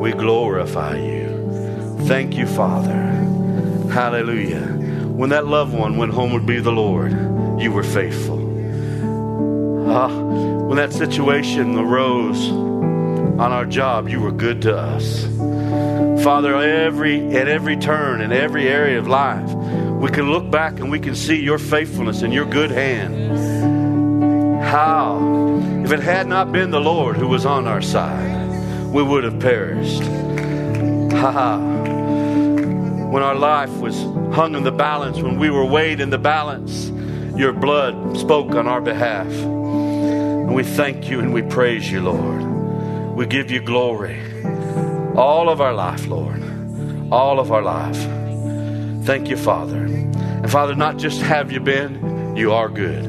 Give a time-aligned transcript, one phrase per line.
[0.00, 1.98] We glorify you.
[2.06, 3.02] Thank you, Father.
[3.92, 4.66] Hallelujah.
[5.20, 7.12] When that loved one went home to be the Lord,
[7.60, 8.38] you were faithful.
[9.90, 15.26] Ah, when that situation arose on our job, you were good to us.
[16.24, 20.90] Father, every at every turn in every area of life, we can look back and
[20.90, 23.36] we can see your faithfulness and your good hand.
[24.62, 25.18] How?
[25.84, 28.39] If it had not been the Lord who was on our side,
[28.92, 30.02] we would have perished.
[31.12, 31.56] Ha ha.
[33.10, 33.96] When our life was
[34.34, 36.90] hung in the balance, when we were weighed in the balance,
[37.36, 39.28] your blood spoke on our behalf.
[39.28, 42.42] And we thank you and we praise you, Lord.
[43.14, 44.20] We give you glory.
[45.14, 46.42] All of our life, Lord.
[47.12, 47.96] All of our life.
[49.04, 49.84] Thank you, Father.
[49.84, 53.04] And Father, not just have you been, you are good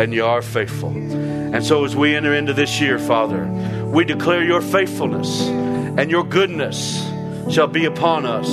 [0.00, 0.90] and you are faithful.
[0.90, 3.44] And so as we enter into this year, Father,
[3.96, 7.02] we declare your faithfulness and your goodness
[7.50, 8.46] shall be upon us,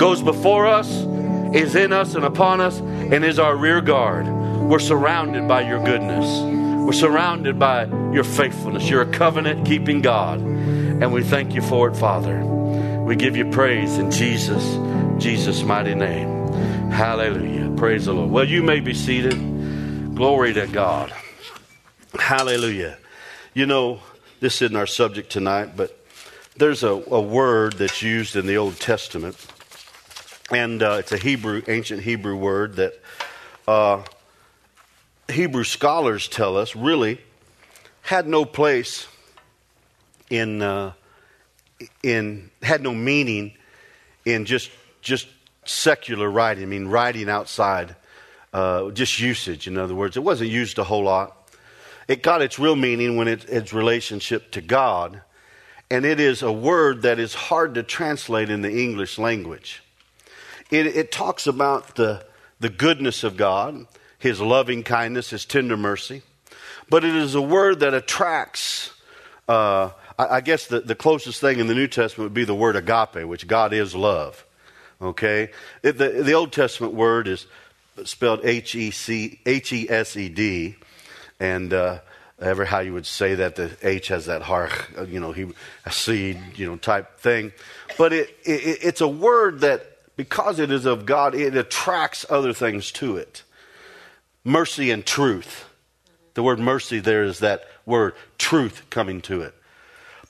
[0.00, 0.90] goes before us,
[1.54, 4.26] is in us and upon us, and is our rear guard.
[4.26, 6.26] We're surrounded by your goodness.
[6.84, 8.90] We're surrounded by your faithfulness.
[8.90, 10.40] You're a covenant keeping God.
[10.40, 12.44] And we thank you for it, Father.
[13.04, 14.76] We give you praise in Jesus,
[15.22, 16.48] Jesus' mighty name.
[16.90, 17.76] Hallelujah.
[17.76, 18.32] Praise the Lord.
[18.32, 19.36] Well, you may be seated.
[20.16, 21.12] Glory to God.
[22.18, 22.98] Hallelujah.
[23.54, 24.00] You know,
[24.40, 25.96] this isn't our subject tonight, but
[26.56, 29.36] there's a, a word that's used in the Old Testament,
[30.50, 32.94] and uh, it's a Hebrew, ancient Hebrew word that
[33.68, 34.02] uh,
[35.30, 37.20] Hebrew scholars tell us really
[38.00, 39.06] had no place
[40.30, 40.92] in uh,
[42.02, 43.52] in had no meaning
[44.24, 44.70] in just
[45.02, 45.28] just
[45.66, 46.64] secular writing.
[46.64, 47.94] I mean, writing outside,
[48.54, 49.66] uh, just usage.
[49.66, 51.36] In other words, it wasn't used a whole lot.
[52.10, 55.22] It got its real meaning when it, its relationship to God,
[55.88, 59.84] and it is a word that is hard to translate in the English language.
[60.72, 62.26] It, it talks about the,
[62.58, 63.86] the goodness of God,
[64.18, 66.22] His loving kindness, His tender mercy,
[66.88, 68.92] but it is a word that attracts.
[69.48, 72.56] Uh, I, I guess the, the closest thing in the New Testament would be the
[72.56, 74.44] word agape, which God is love.
[75.00, 75.52] Okay?
[75.84, 77.46] It, the, the Old Testament word is
[78.02, 80.74] spelled H E C H E S E D,
[81.40, 82.00] and uh,
[82.40, 85.46] ever how you would say that the H has that harch, uh, you know, he,
[85.84, 87.52] a seed, you know, type thing.
[87.98, 89.86] But it, it, it's a word that,
[90.16, 93.42] because it is of God, it attracts other things to it.
[94.44, 95.66] Mercy and truth.
[96.34, 99.54] The word mercy there is that word truth coming to it.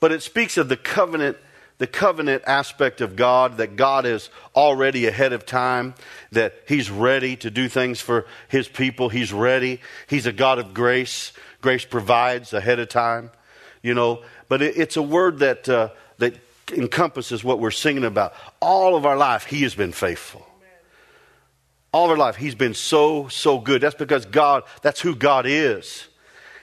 [0.00, 1.36] But it speaks of the covenant
[1.80, 5.94] the covenant aspect of God, that God is already ahead of time,
[6.30, 9.08] that He's ready to do things for His people.
[9.08, 9.80] He's ready.
[10.06, 11.32] He's a God of grace.
[11.60, 13.30] Grace provides ahead of time,
[13.82, 14.22] you know.
[14.48, 16.36] But it, it's a word that, uh, that
[16.72, 18.32] encompasses what we're singing about.
[18.60, 20.46] All of our life, He has been faithful.
[21.92, 23.80] All of our life, He's been so, so good.
[23.80, 26.06] That's because God, that's who God is.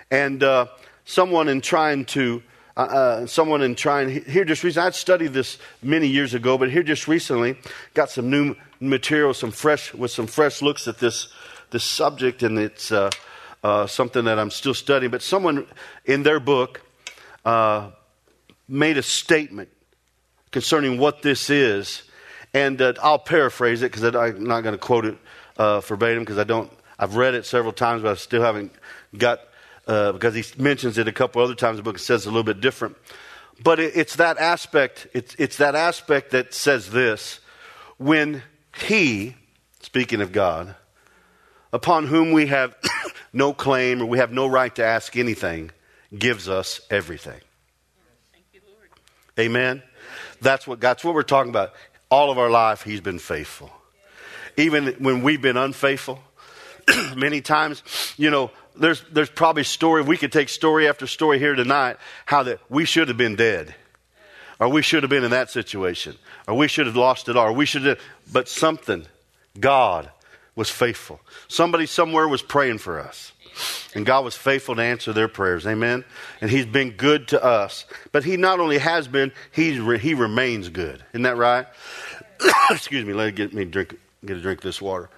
[0.09, 0.67] And uh,
[1.05, 2.41] someone in trying to
[2.77, 4.85] uh, uh, someone in trying here just recently.
[4.85, 7.57] I'd studied this many years ago, but here just recently
[7.95, 11.27] got some new material, some fresh with some fresh looks at this
[11.71, 13.09] this subject, and it's uh,
[13.67, 15.11] uh something that I'm still studying.
[15.11, 15.67] But someone
[16.05, 16.81] in their book
[17.43, 17.91] uh,
[18.67, 19.69] made a statement
[20.51, 22.03] concerning what this is,
[22.53, 25.17] and uh, I'll paraphrase it because I'm not going to quote it
[25.57, 26.71] verbatim because I don't.
[26.99, 28.71] I've read it several times, but I still haven't
[29.17, 29.39] got
[29.87, 31.97] uh, because he mentions it a couple other times in the book.
[31.97, 32.97] It says a little bit different.
[33.63, 37.39] But it, it's that aspect, it's, it's that aspect that says this.
[37.97, 38.43] When
[38.85, 39.35] he,
[39.81, 40.75] speaking of God,
[41.73, 42.75] upon whom we have
[43.33, 45.71] no claim or we have no right to ask anything,
[46.17, 47.39] gives us everything.
[48.53, 48.61] You,
[49.39, 49.83] Amen.
[50.41, 51.73] That's what God's what we're talking about.
[52.09, 53.71] All of our life, He's been faithful.
[54.55, 56.19] Even when we've been unfaithful,
[57.15, 57.83] many times,
[58.17, 62.43] you know, there's, there's probably story, we could take story after story here tonight, how
[62.43, 63.75] that we should have been dead.
[64.59, 66.15] Or we should have been in that situation.
[66.47, 67.49] Or we should have lost it all.
[67.49, 67.99] Or we should have,
[68.31, 69.05] but something,
[69.59, 70.09] God
[70.57, 71.21] was faithful.
[71.47, 73.31] Somebody somewhere was praying for us.
[73.95, 75.65] And God was faithful to answer their prayers.
[75.65, 76.03] Amen.
[76.41, 77.85] And He's been good to us.
[78.11, 81.03] But He not only has been, He, he remains good.
[81.13, 81.67] Isn't that right?
[82.71, 83.13] Excuse me.
[83.13, 83.95] Let me get me drink,
[84.25, 85.09] get a drink of this water.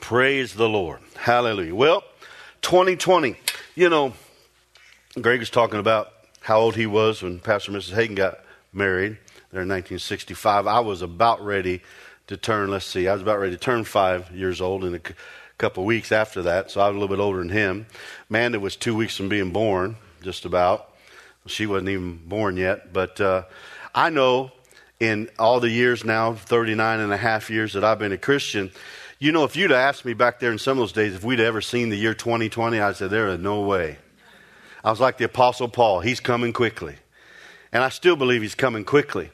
[0.00, 1.00] Praise the Lord.
[1.14, 1.74] Hallelujah.
[1.74, 2.02] Well,
[2.62, 3.36] 2020.
[3.74, 4.14] You know,
[5.20, 7.92] Greg is talking about how old he was when Pastor and Mrs.
[7.92, 8.40] Hagin got
[8.72, 9.18] married
[9.52, 10.66] there in 1965.
[10.66, 11.82] I was about ready
[12.26, 14.98] to turn, let's see, I was about ready to turn five years old in a
[14.98, 15.14] c-
[15.58, 17.86] couple weeks after that, so I was a little bit older than him.
[18.30, 20.90] Amanda was two weeks from being born, just about.
[21.46, 22.92] She wasn't even born yet.
[22.92, 23.44] But uh,
[23.94, 24.52] I know
[24.98, 28.72] in all the years now, 39 and a half years that I've been a Christian,
[29.18, 31.40] you know, if you'd asked me back there in some of those days if we'd
[31.40, 33.98] ever seen the year 2020, I'd say, there is no way.
[34.82, 36.00] I was like the Apostle Paul.
[36.00, 36.96] He's coming quickly.
[37.72, 39.30] And I still believe he's coming quickly.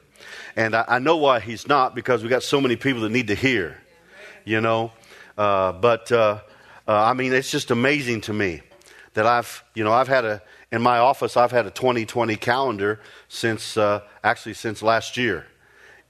[0.55, 3.27] And I, I know why he's not because we got so many people that need
[3.27, 3.77] to hear,
[4.45, 4.91] you know.
[5.37, 6.39] Uh, but uh,
[6.87, 8.61] uh, I mean, it's just amazing to me
[9.13, 10.41] that I've, you know, I've had a,
[10.71, 15.45] in my office, I've had a 2020 calendar since, uh, actually, since last year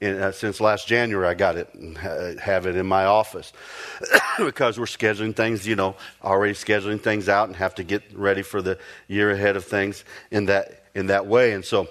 [0.00, 3.52] in, uh, since last January, I got it and have it in my office
[4.38, 8.42] because we're scheduling things, you know, already scheduling things out and have to get ready
[8.42, 11.52] for the year ahead of things in that in that way.
[11.52, 11.88] And so,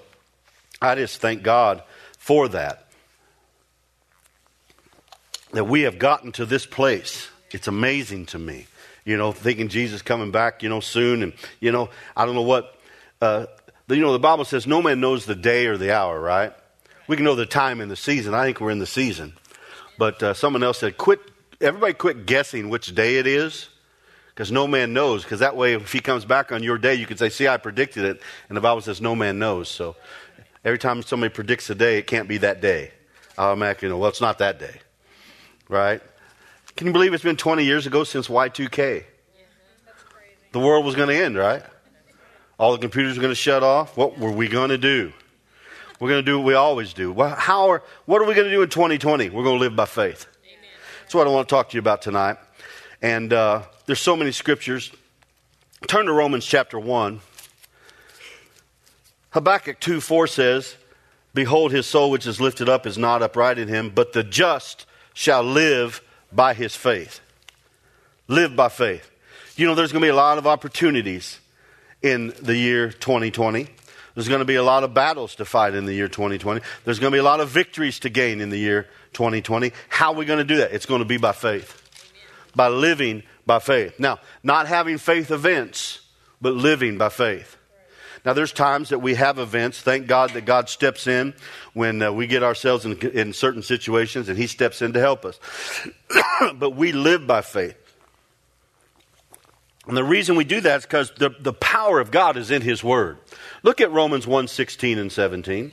[0.81, 1.83] I just thank God
[2.21, 2.85] for that.
[5.53, 7.27] That we have gotten to this place.
[7.49, 8.67] It's amazing to me.
[9.03, 12.43] You know, thinking Jesus coming back, you know, soon, and you know, I don't know
[12.43, 12.79] what.
[13.19, 13.47] Uh,
[13.89, 16.53] you know, the Bible says no man knows the day or the hour, right?
[17.07, 18.35] We can know the time and the season.
[18.35, 19.33] I think we're in the season.
[19.97, 21.19] But uh, someone else said, quit,
[21.59, 23.67] everybody quit guessing which day it is
[24.29, 25.23] because no man knows.
[25.23, 27.57] Because that way, if he comes back on your day, you can say, see, I
[27.57, 28.21] predicted it.
[28.47, 29.67] And the Bible says no man knows.
[29.67, 29.95] So
[30.63, 32.91] every time somebody predicts a day, it can't be that day.
[33.37, 34.81] Know, well, it's not that day.
[35.69, 36.01] Right?
[36.75, 39.05] Can you believe it's been 20 years ago since Y2K?
[40.51, 41.63] the world was going to end, right?
[42.59, 43.97] All the computers were going to shut off.
[43.97, 45.13] What were we going to do?
[45.99, 47.13] We're going to do what we always do.
[47.13, 49.29] How are, what are we going to do in 2020?
[49.29, 50.27] We're going to live by faith.
[50.43, 50.59] Amen.
[51.01, 52.37] That's what I want to talk to you about tonight.
[53.01, 54.91] And uh, there's so many scriptures.
[55.87, 57.19] Turn to Romans chapter 1.
[59.31, 60.75] Habakkuk 2 4 says,
[61.33, 64.85] Behold, his soul which is lifted up is not upright in him, but the just
[65.13, 66.01] shall live
[66.31, 67.21] by his faith.
[68.27, 69.09] Live by faith.
[69.55, 71.39] You know, there's going to be a lot of opportunities
[72.01, 73.67] in the year 2020.
[74.13, 76.61] There's going to be a lot of battles to fight in the year 2020.
[76.83, 79.71] There's going to be a lot of victories to gain in the year 2020.
[79.87, 80.73] How are we going to do that?
[80.73, 81.81] It's going to be by faith,
[82.53, 83.97] by living by faith.
[83.99, 86.01] Now, not having faith events,
[86.41, 87.55] but living by faith.
[88.23, 89.81] Now, there's times that we have events.
[89.81, 91.33] Thank God that God steps in
[91.73, 95.25] when uh, we get ourselves in, in certain situations and He steps in to help
[95.25, 95.39] us.
[96.55, 97.77] but we live by faith.
[99.87, 102.61] And the reason we do that is because the, the power of God is in
[102.61, 103.17] His Word.
[103.63, 105.71] Look at Romans 1 16 and 17.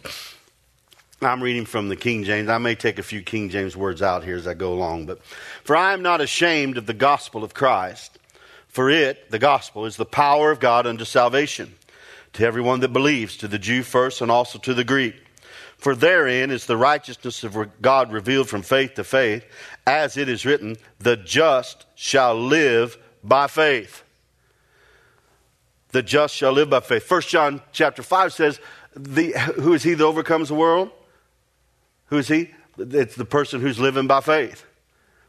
[1.20, 2.48] I'm reading from the King James.
[2.48, 5.20] I may take a few King James words out here as I go along, but
[5.64, 8.18] for I am not ashamed of the gospel of Christ,
[8.68, 11.74] for it, the gospel, is the power of God unto salvation
[12.34, 15.14] to everyone that believes, to the Jew first and also to the Greek.
[15.76, 19.44] For therein is the righteousness of God revealed from faith to faith,
[19.86, 24.02] as it is written, the just shall live by faith.
[25.90, 27.04] The just shall live by faith.
[27.04, 28.60] First John chapter 5 says,
[28.94, 30.90] the, Who is he that overcomes the world?
[32.06, 32.50] Who is he?
[32.76, 34.64] It's the person who's living by faith.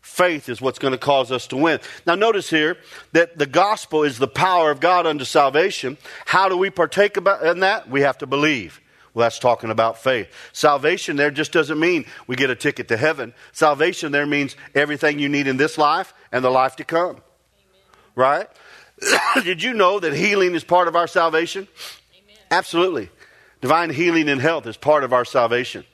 [0.09, 1.79] Faith is what's going to cause us to win.
[2.05, 2.77] Now, notice here
[3.13, 5.97] that the gospel is the power of God unto salvation.
[6.25, 7.89] How do we partake about, in that?
[7.89, 8.81] We have to believe.
[9.13, 10.27] Well, that's talking about faith.
[10.53, 13.33] Salvation there just doesn't mean we get a ticket to heaven.
[13.51, 17.21] Salvation there means everything you need in this life and the life to come
[18.19, 18.47] right?
[19.43, 21.67] Did you know that healing is part of our salvation?
[22.13, 22.37] Amen.
[22.51, 23.09] Absolutely.
[23.61, 25.85] Divine healing and health is part of our salvation.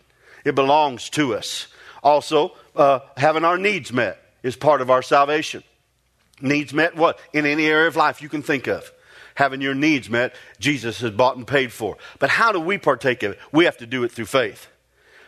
[0.43, 1.67] It belongs to us.
[2.03, 5.63] Also, uh, having our needs met is part of our salvation.
[6.41, 7.19] Needs met what?
[7.33, 8.91] In any area of life you can think of.
[9.35, 11.97] Having your needs met, Jesus has bought and paid for.
[12.19, 13.39] But how do we partake of it?
[13.51, 14.67] We have to do it through faith.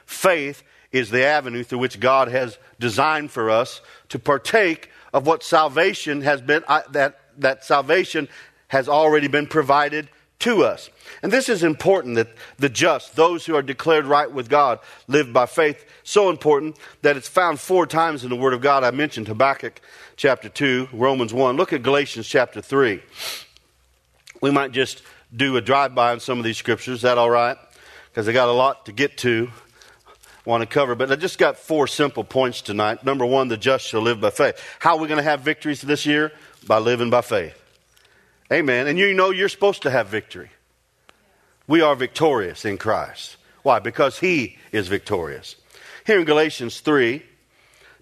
[0.05, 5.43] Faith is the avenue through which God has designed for us to partake of what
[5.43, 8.29] salvation has been, uh, that, that salvation
[8.69, 10.89] has already been provided to us.
[11.23, 15.33] And this is important that the just, those who are declared right with God, live
[15.33, 15.85] by faith.
[16.03, 18.83] So important that it's found four times in the Word of God.
[18.83, 19.81] I mentioned Habakkuk
[20.15, 21.57] chapter 2, Romans 1.
[21.57, 23.01] Look at Galatians chapter 3.
[24.41, 25.01] We might just
[25.35, 26.97] do a drive by on some of these scriptures.
[26.97, 27.57] Is that all right?
[28.09, 29.49] Because I got a lot to get to
[30.45, 30.95] want to cover.
[30.95, 33.03] But I just got four simple points tonight.
[33.03, 34.63] Number one, the just shall live by faith.
[34.79, 36.31] How are we going to have victories this year?
[36.65, 37.61] By living by faith.
[38.51, 38.87] Amen.
[38.87, 40.49] And you know you're supposed to have victory.
[41.67, 43.37] We are victorious in Christ.
[43.63, 43.79] Why?
[43.79, 45.57] Because He is victorious.
[46.05, 47.21] Here in Galatians 3,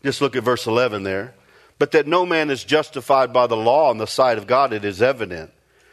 [0.03, 1.33] just look at verse 11 there.
[1.79, 4.85] But that no man is justified by the law in the sight of God, it
[4.85, 5.51] is evident.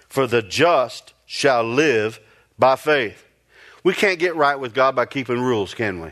[0.08, 2.20] For the just shall live
[2.58, 3.24] by faith.
[3.82, 6.10] We can't get right with God by keeping rules, can we?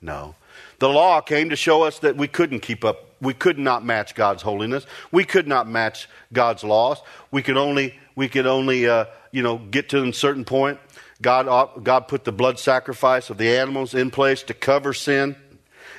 [0.00, 0.34] No.
[0.78, 3.09] The law came to show us that we couldn't keep up.
[3.20, 4.86] We could not match God's holiness.
[5.12, 7.02] We could not match God's laws.
[7.30, 10.78] We could only, we could only uh, you know, get to a certain point,
[11.22, 15.36] God, uh, God put the blood sacrifice of the animals in place to cover sin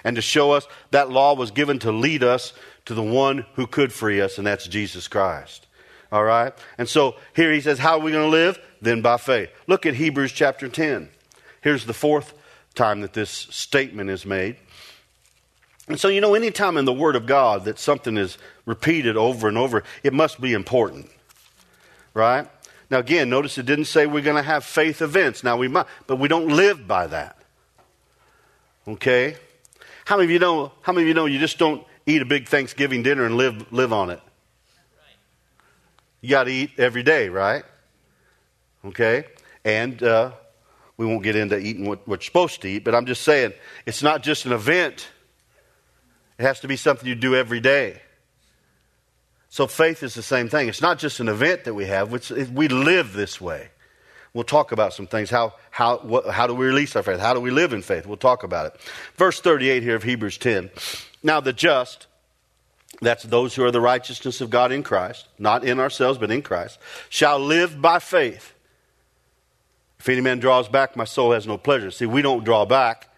[0.03, 2.53] and to show us that law was given to lead us
[2.85, 5.67] to the one who could free us, and that's Jesus Christ.
[6.11, 6.53] All right?
[6.77, 8.59] And so here he says, How are we going to live?
[8.81, 9.49] Then by faith.
[9.67, 11.09] Look at Hebrews chapter 10.
[11.61, 12.33] Here's the fourth
[12.73, 14.57] time that this statement is made.
[15.87, 19.47] And so, you know, anytime in the Word of God that something is repeated over
[19.47, 21.09] and over, it must be important.
[22.13, 22.47] Right?
[22.89, 25.43] Now, again, notice it didn't say we're going to have faith events.
[25.43, 27.37] Now, we might, but we don't live by that.
[28.87, 29.35] Okay?
[30.05, 32.25] How many of you know, how many of you know you just don't eat a
[32.25, 34.19] big Thanksgiving dinner and live, live on it?
[36.19, 37.63] You got to eat every day, right?
[38.85, 39.25] Okay?
[39.63, 40.31] And uh,
[40.97, 43.53] we won't get into eating what, what you're supposed to eat, but I'm just saying
[43.85, 45.07] it's not just an event,
[46.41, 48.01] it has to be something you do every day.
[49.49, 50.69] So faith is the same thing.
[50.69, 53.69] It's not just an event that we have, we live this way.
[54.33, 55.29] We'll talk about some things.
[55.29, 57.19] How, how, what, how do we release our faith?
[57.19, 58.07] How do we live in faith?
[58.07, 58.81] We'll talk about it.
[59.17, 60.71] Verse 38 here of Hebrews 10.
[61.21, 62.07] Now the just,
[63.01, 66.41] that's those who are the righteousness of God in Christ, not in ourselves, but in
[66.41, 66.79] Christ,
[67.09, 68.55] shall live by faith.
[69.99, 71.91] If any man draws back, my soul has no pleasure.
[71.91, 73.09] See, we don't draw back.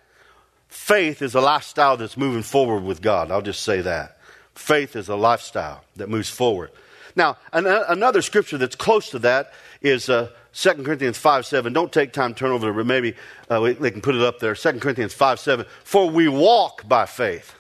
[0.74, 3.30] Faith is a lifestyle that's moving forward with God.
[3.30, 4.18] I'll just say that.
[4.56, 6.72] Faith is a lifestyle that moves forward.
[7.16, 11.72] Now, an- another scripture that's close to that is uh, 2 Corinthians 5 7.
[11.74, 13.14] Don't take time to turn over there, but maybe
[13.52, 14.56] uh, they can put it up there.
[14.56, 15.66] 2 Corinthians 5 7.
[15.84, 17.54] For we walk by faith.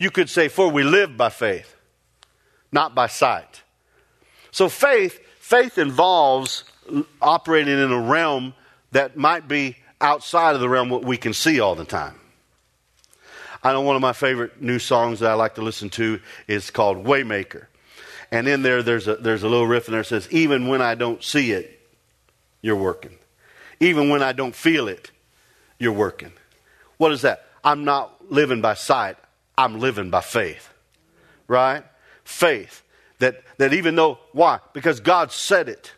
[0.00, 1.76] You could say, for we live by faith,
[2.72, 3.62] not by sight.
[4.50, 6.64] So faith, faith involves
[7.22, 8.52] operating in a realm
[8.90, 12.14] that might be outside of the realm what we can see all the time.
[13.62, 16.70] I know one of my favorite new songs that I like to listen to is
[16.70, 17.66] called Waymaker.
[18.30, 20.82] And in there, there's a, there's a little riff in there that says, Even when
[20.82, 21.80] I don't see it,
[22.60, 23.16] you're working.
[23.80, 25.10] Even when I don't feel it,
[25.78, 26.32] you're working.
[26.96, 27.44] What is that?
[27.64, 29.16] I'm not living by sight,
[29.56, 30.72] I'm living by faith.
[31.48, 31.84] Right?
[32.24, 32.82] Faith.
[33.18, 34.60] That, that even though, why?
[34.72, 35.92] Because God said it.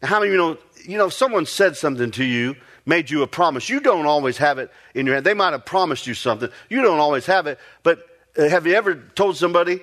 [0.00, 2.56] Now, how many of you know, you know, if someone said something to you,
[2.88, 5.26] made you a promise, you don't always have it in your hand.
[5.26, 6.48] They might have promised you something.
[6.68, 7.58] You don't always have it.
[7.82, 8.04] But
[8.36, 9.80] uh, have you ever told somebody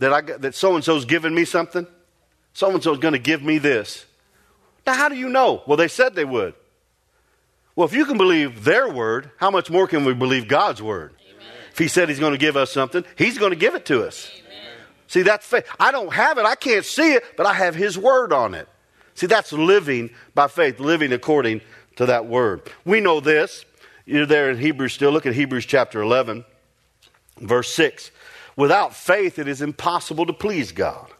[0.00, 1.86] that, I, that so-and-so's giving me something?
[2.52, 4.04] So-and-so's going to give me this.
[4.86, 5.62] Now, how do you know?
[5.66, 6.54] Well, they said they would.
[7.76, 11.14] Well, if you can believe their word, how much more can we believe God's word?
[11.30, 11.46] Amen.
[11.70, 14.04] If He said He's going to give us something, He's going to give it to
[14.04, 14.28] us.
[14.40, 14.72] Amen.
[15.06, 15.64] See, that's faith.
[15.78, 18.68] I don't have it, I can't see it, but I have His word on it.
[19.14, 21.60] See, that's living by faith, living according
[21.98, 22.62] to that word.
[22.84, 23.64] We know this.
[24.06, 25.10] You're there in Hebrews still.
[25.10, 26.44] Look at Hebrews chapter 11,
[27.40, 28.12] verse 6.
[28.56, 31.10] Without faith, it is impossible to please God.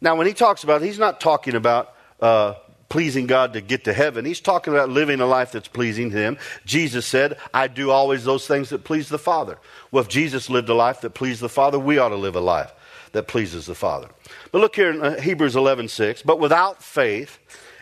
[0.00, 2.54] Now, when he talks about, he's not talking about uh,
[2.88, 4.24] pleasing God to get to heaven.
[4.24, 6.38] He's talking about living a life that's pleasing to Him.
[6.64, 9.58] Jesus said, I do always those things that please the Father.
[9.90, 12.40] Well, if Jesus lived a life that pleased the Father, we ought to live a
[12.40, 12.72] life
[13.16, 14.08] that pleases the Father.
[14.52, 17.38] But look here in uh, Hebrews 11:6, but without faith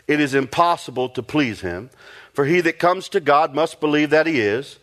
[0.07, 1.89] it is impossible to please him,
[2.33, 4.79] for he that comes to God must believe that he is,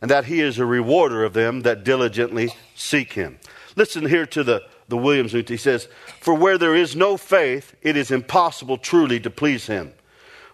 [0.00, 3.38] and that he is a rewarder of them that diligently seek him.
[3.74, 5.88] Listen here to the the Williams he says,
[6.20, 9.92] "For where there is no faith, it is impossible truly to please him."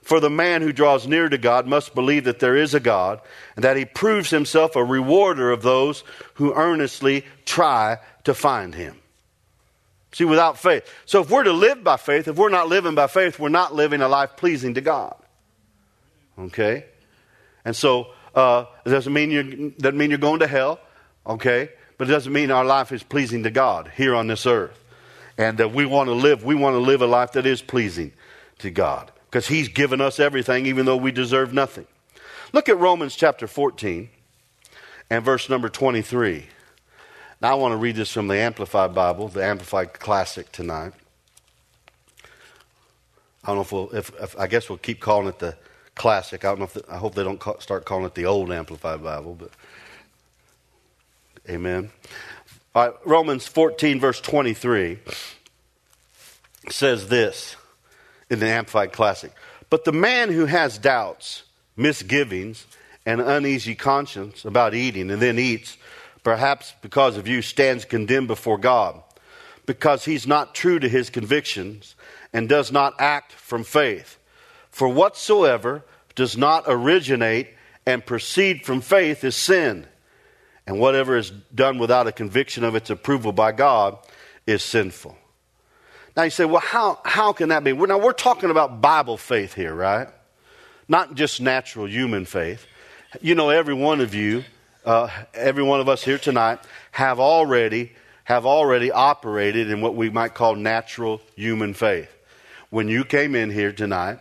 [0.00, 3.20] For the man who draws near to God must believe that there is a God,
[3.54, 6.04] and that he proves himself a rewarder of those
[6.34, 9.01] who earnestly try to find him.
[10.12, 10.86] See, without faith.
[11.06, 13.74] So if we're to live by faith, if we're not living by faith, we're not
[13.74, 15.16] living a life pleasing to God.
[16.38, 16.84] Okay?
[17.64, 20.80] And so uh, it doesn't mean, you're, doesn't mean you're going to hell,
[21.26, 21.70] okay?
[21.96, 24.78] But it doesn't mean our life is pleasing to God here on this earth.
[25.38, 28.12] And that we want to live, we want to live a life that is pleasing
[28.58, 29.10] to God.
[29.30, 31.86] Because He's given us everything, even though we deserve nothing.
[32.52, 34.10] Look at Romans chapter 14
[35.08, 36.46] and verse number 23.
[37.42, 40.92] Now, I want to read this from the Amplified Bible, the Amplified Classic tonight.
[43.42, 45.56] I don't know if we'll, if, if I guess we'll keep calling it the
[45.96, 46.44] Classic.
[46.44, 49.02] I don't know if, the, I hope they don't start calling it the Old Amplified
[49.02, 49.50] Bible, but
[51.50, 51.90] Amen.
[52.76, 55.00] All right, Romans 14, verse 23
[56.70, 57.56] says this
[58.30, 59.32] in the Amplified Classic.
[59.68, 61.42] But the man who has doubts,
[61.76, 62.66] misgivings,
[63.04, 65.76] and uneasy conscience about eating and then eats
[66.22, 69.02] perhaps because of you, stands condemned before God
[69.66, 71.94] because he's not true to his convictions
[72.32, 74.18] and does not act from faith.
[74.70, 77.48] For whatsoever does not originate
[77.86, 79.86] and proceed from faith is sin,
[80.66, 83.98] and whatever is done without a conviction of its approval by God
[84.46, 85.16] is sinful.
[86.16, 87.72] Now you say, well, how, how can that be?
[87.72, 90.08] Now we're talking about Bible faith here, right?
[90.88, 92.66] Not just natural human faith.
[93.20, 94.44] You know, every one of you,
[94.84, 96.58] uh, every one of us here tonight,
[96.90, 97.92] have already
[98.24, 102.08] have already operated in what we might call natural human faith.
[102.70, 104.20] When you came in here tonight,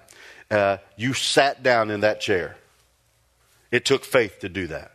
[0.49, 2.57] uh, you sat down in that chair.
[3.69, 4.91] It took faith to do that.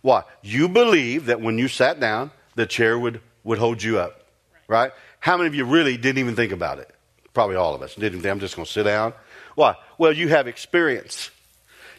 [0.00, 0.24] Why?
[0.42, 4.24] You believe that when you sat down, the chair would, would hold you up,
[4.66, 4.90] right?
[5.20, 6.90] How many of you really didn't even think about it?
[7.34, 9.12] Probably all of us didn't think, I'm just going to sit down.
[9.54, 9.76] Why?
[9.98, 11.30] Well, you have experience.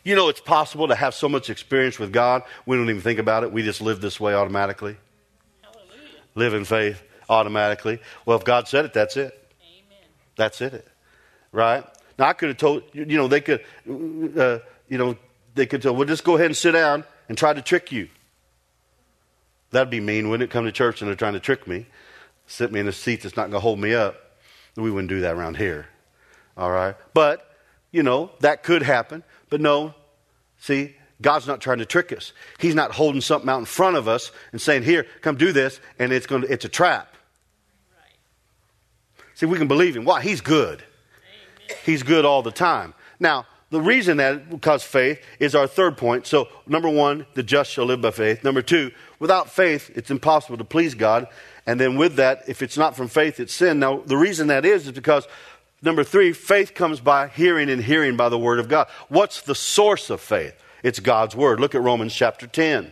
[0.04, 3.20] You know, it's possible to have so much experience with God, we don't even think
[3.20, 3.52] about it.
[3.52, 4.98] We just live this way automatically.
[5.62, 6.10] Hallelujah.
[6.36, 8.00] Live in faith automatically.
[8.26, 9.34] Well, if God said it, that's it.
[9.62, 10.08] Amen.
[10.36, 10.86] That's it.
[11.52, 11.86] Right?
[12.20, 13.62] Now, I could have told, you know, they could,
[14.38, 15.18] uh, you know,
[15.56, 18.10] they could tell, well, just go ahead and sit down and try to trick you.
[19.72, 20.54] That'd be mean, wouldn't it?
[20.54, 21.88] Come to church and they're trying to trick me,
[22.46, 24.16] sit me in a seat that's not going to hold me up.
[24.76, 25.88] We wouldn't do that around here.
[26.58, 26.96] All right?
[27.14, 27.53] But,
[27.94, 29.24] you know, that could happen.
[29.50, 29.94] But no,
[30.60, 32.34] see, God's not trying to trick us.
[32.60, 35.80] He's not holding something out in front of us and saying, here, come do this,
[35.98, 37.16] and it's, going to, it's a trap.
[37.96, 39.28] Right.
[39.36, 40.04] See, we can believe him.
[40.04, 40.22] Why?
[40.22, 40.84] He's good.
[40.84, 41.78] Amen.
[41.86, 42.94] He's good all the time.
[43.20, 46.28] Now, the reason that, because faith, is our third point.
[46.28, 48.44] So, number one, the just shall live by faith.
[48.44, 51.28] Number two, without faith, it's impossible to please God.
[51.66, 53.80] And then with that, if it's not from faith, it's sin.
[53.80, 55.28] Now, the reason that is, is because,
[55.84, 58.88] number three, faith comes by hearing and hearing by the Word of God.
[59.10, 60.56] What's the source of faith?
[60.82, 61.60] It's God's Word.
[61.60, 62.92] Look at Romans chapter 10.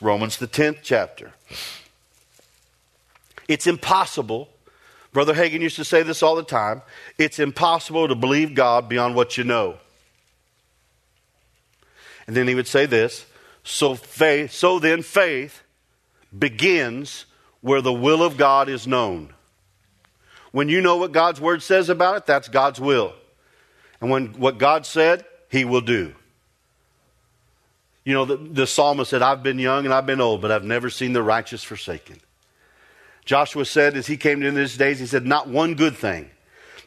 [0.00, 1.32] Romans, the 10th chapter.
[3.48, 4.48] It's impossible
[5.12, 6.82] Brother Hagin used to say this all the time
[7.18, 9.78] it's impossible to believe God beyond what you know.
[12.26, 13.26] And then he would say this
[13.64, 15.62] so faith so then faith
[16.36, 17.26] begins
[17.60, 19.34] where the will of God is known.
[20.52, 23.14] When you know what God's word says about it, that's God's will.
[24.00, 26.14] And when what God said, he will do.
[28.04, 30.64] You know, the, the psalmist said, I've been young and I've been old, but I've
[30.64, 32.20] never seen the righteous forsaken.
[33.24, 36.30] Joshua said as he came into his days, he said, Not one good thing.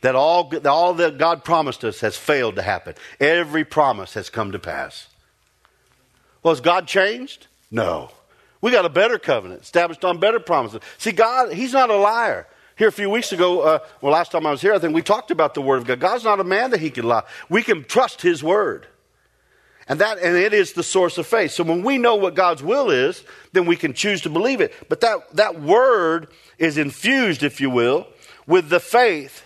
[0.02, 2.96] That all, all that God promised us has failed to happen.
[3.20, 5.08] Every promise has come to pass.
[6.42, 7.48] Well, has God changed?
[7.72, 8.12] No.
[8.60, 10.82] We got a better covenant established on better promises.
[10.98, 12.48] See, God, He's not a liar.
[12.76, 15.02] Here a few weeks ago, uh, well, last time I was here, I think we
[15.02, 16.00] talked about the Word of God.
[16.00, 17.24] God's not a man that He can lie.
[17.50, 18.88] We can trust His Word.
[19.88, 21.52] And that and it is the source of faith.
[21.52, 24.74] So when we know what God's will is, then we can choose to believe it.
[24.88, 28.08] But that, that word is infused, if you will,
[28.48, 29.46] with the faith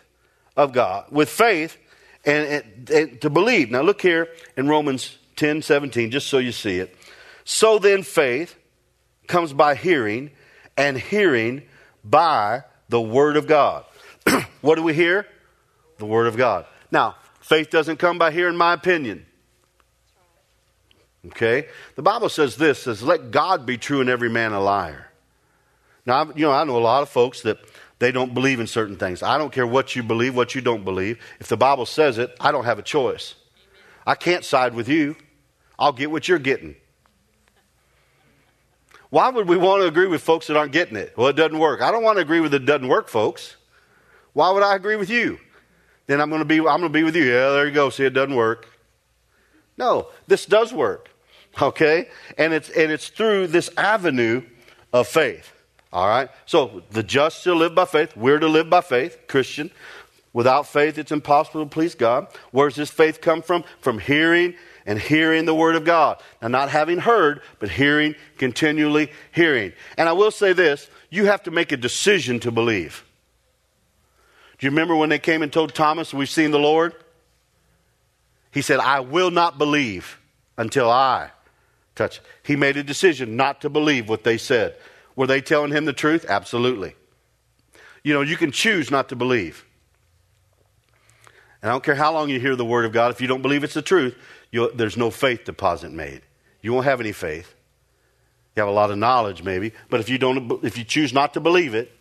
[0.56, 1.78] of God, with faith
[2.24, 3.72] and, and, and to believe.
[3.72, 6.96] Now look here in Romans 10, 17, just so you see it.
[7.44, 8.56] So then faith
[9.26, 10.32] comes by hearing,
[10.78, 11.64] and hearing
[12.04, 13.86] by the word of God.
[14.62, 15.28] what do we hear?
[15.98, 16.66] The word of God.
[16.92, 19.26] Now, faith doesn't come by hearing my opinion.
[21.28, 21.68] Okay?
[21.96, 25.08] The Bible says this says, let God be true and every man a liar.
[26.06, 27.58] Now, you know, I know a lot of folks that
[28.00, 29.24] they don't believe in certain things.
[29.24, 31.20] I don't care what you believe, what you don't believe.
[31.40, 33.36] If the Bible says it, I don't have a choice.
[34.06, 35.16] I can't side with you.
[35.78, 36.76] I'll get what you're getting.
[39.10, 41.14] Why would we want to agree with folks that aren't getting it?
[41.18, 41.82] Well, it doesn't work.
[41.82, 43.56] I don't want to agree with it doesn't work, folks.
[44.34, 45.40] Why would I agree with you?
[46.08, 47.24] Then I'm going to be I'm going to be with you.
[47.24, 47.90] Yeah, there you go.
[47.90, 48.68] See, it doesn't work.
[49.78, 51.10] No, this does work.
[51.62, 52.10] Okay?
[52.38, 54.44] And it's, and it's through this avenue
[54.94, 55.52] of faith.
[55.92, 56.30] All right?
[56.46, 58.16] So the just shall live by faith.
[58.16, 59.72] We're to live by faith, Christian.
[60.34, 62.28] Without faith, it's impossible to please God.
[62.52, 63.64] Where does this faith come from?
[63.82, 64.56] From hearing
[64.88, 66.20] and hearing the Word of God.
[66.42, 69.74] Now, not having heard, but hearing, continually hearing.
[69.98, 73.04] And I will say this you have to make a decision to believe.
[74.58, 76.96] Do you remember when they came and told Thomas, We've seen the Lord?
[78.52, 80.20] He said, I will not believe
[80.58, 81.30] until I
[81.94, 82.22] touch.
[82.44, 84.76] He made a decision not to believe what they said.
[85.16, 86.26] Were they telling him the truth?
[86.28, 86.96] Absolutely.
[88.04, 89.66] You know, you can choose not to believe.
[91.62, 93.42] And I don't care how long you hear the word of God, if you don't
[93.42, 94.16] believe it's the truth,
[94.52, 96.22] there's no faith deposit made.
[96.62, 97.54] You won't have any faith.
[98.56, 101.36] You have a lot of knowledge, maybe, but if you don't, if you choose not
[101.36, 101.92] to believe it,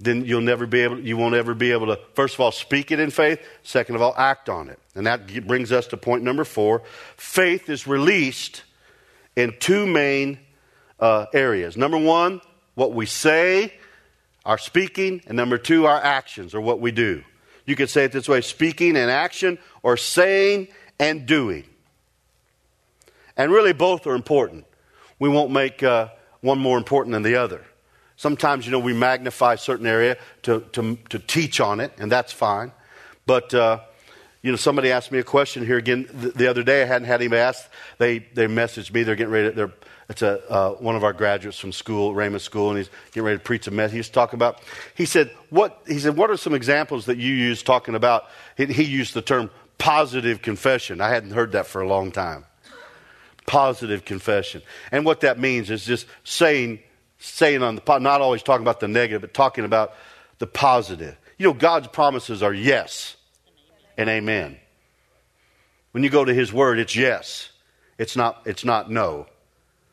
[0.00, 2.90] then you'll never be able, you won't ever be able to, first of all, speak
[2.90, 4.78] it in faith, second of all, act on it.
[4.94, 6.82] And that brings us to point number four.
[7.16, 8.64] Faith is released
[9.36, 10.38] in two main
[10.98, 11.76] uh, areas.
[11.76, 12.40] Number one,
[12.74, 13.72] what we say,
[14.44, 17.22] our speaking, and number two, our actions, or what we do.
[17.66, 21.64] You could say it this way speaking and action, or saying and doing.
[23.36, 24.64] And really, both are important.
[25.18, 26.08] We won't make uh,
[26.40, 27.64] one more important than the other.
[28.16, 32.10] Sometimes, you know, we magnify a certain area to, to, to teach on it, and
[32.10, 32.70] that's fine.
[33.26, 33.80] But, uh,
[34.42, 36.82] you know, somebody asked me a question here again the, the, other day.
[36.82, 37.68] I hadn't had anybody ask.
[37.98, 39.02] They, they messaged me.
[39.02, 39.72] They're getting ready to, they're,
[40.08, 43.38] it's a, uh, one of our graduates from school, Rhema School, and he's getting ready
[43.38, 43.96] to preach a message.
[43.96, 44.60] He's talking about,
[44.94, 48.26] he said, what, he said, what are some examples that you use talking about,
[48.56, 49.50] he, he used the term
[49.84, 51.02] positive confession.
[51.02, 52.46] I hadn't heard that for a long time.
[53.46, 54.62] Positive confession.
[54.90, 56.78] And what that means is just saying,
[57.18, 59.92] saying on the, not always talking about the negative, but talking about
[60.38, 61.18] the positive.
[61.36, 63.16] You know, God's promises are yes
[63.98, 64.56] and amen.
[65.92, 67.50] When you go to His Word, it's yes.
[67.98, 69.26] It's not, it's not no.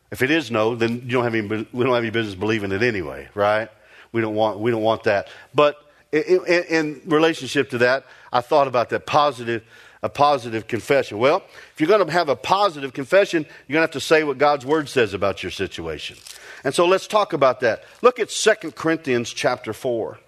[0.09, 2.71] If it is no, then you don't have any, we don't have any business believing
[2.71, 3.67] it anyway, right?
[4.13, 5.27] We don't want, we don't want that.
[5.53, 5.75] But
[6.13, 9.63] in, in, in relationship to that, I thought about that positive,
[10.01, 11.19] a positive confession.
[11.19, 14.23] Well, if you're going to have a positive confession, you're going to have to say
[14.23, 16.17] what God's Word says about your situation.
[16.63, 17.83] And so let's talk about that.
[18.01, 20.19] Look at 2 Corinthians chapter 4.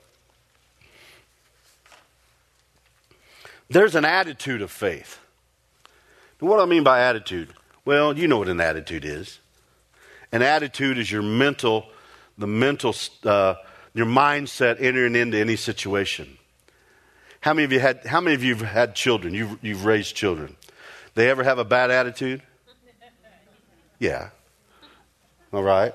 [3.69, 5.19] There's an attitude of faith.
[6.39, 7.53] what do I mean by attitude?
[7.85, 9.39] Well, you know what an attitude is.
[10.31, 11.87] An attitude is your mental,
[12.37, 13.55] the mental, uh,
[13.93, 16.37] your mindset entering into any situation.
[17.43, 18.05] How many of you had?
[18.05, 19.33] How many of you have had children?
[19.33, 20.55] You've, you've raised children.
[21.13, 22.41] They ever have a bad attitude?
[23.99, 24.29] Yeah.
[25.53, 25.93] All right.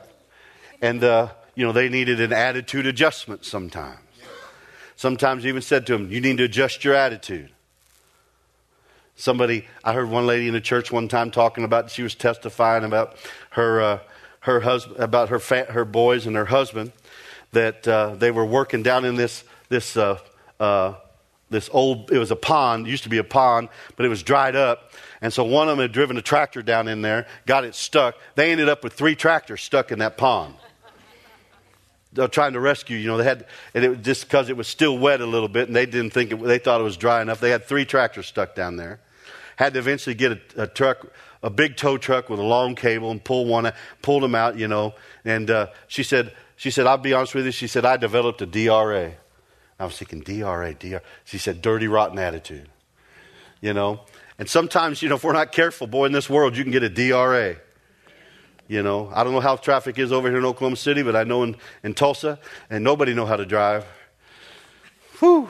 [0.80, 3.98] And uh, you know they needed an attitude adjustment sometimes.
[4.96, 7.50] Sometimes even said to them, "You need to adjust your attitude."
[9.16, 11.90] Somebody, I heard one lady in the church one time talking about.
[11.90, 13.16] She was testifying about
[13.50, 13.98] her uh,
[14.40, 16.92] her husband, about her fa- her boys and her husband,
[17.52, 20.18] that uh, they were working down in this this uh,
[20.60, 20.94] uh,
[21.50, 22.10] this old.
[22.10, 22.86] It was a pond.
[22.86, 24.92] Used to be a pond, but it was dried up.
[25.20, 28.16] And so one of them had driven a tractor down in there, got it stuck.
[28.36, 30.54] They ended up with three tractors stuck in that pond.
[32.12, 32.96] They're trying to rescue.
[32.96, 35.48] You know, they had, and it was just because it was still wet a little
[35.48, 37.40] bit, and they didn't think it, they thought it was dry enough.
[37.40, 39.00] They had three tractors stuck down there.
[39.56, 43.10] Had to eventually get a, a truck a big tow truck with a long cable
[43.10, 43.70] and pull one,
[44.02, 44.94] pulled them out, you know.
[45.24, 47.52] And uh, she said, she said, I'll be honest with you.
[47.52, 49.12] She said, I developed a DRA.
[49.78, 50.74] I was thinking, DRA.
[51.24, 52.68] She said, dirty, rotten attitude.
[53.60, 54.00] You know?
[54.38, 56.82] And sometimes, you know, if we're not careful, boy, in this world, you can get
[56.82, 57.56] a DRA.
[58.68, 61.24] You know, I don't know how traffic is over here in Oklahoma City, but I
[61.24, 62.38] know in, in Tulsa,
[62.68, 63.86] and nobody know how to drive.
[65.18, 65.48] Whew.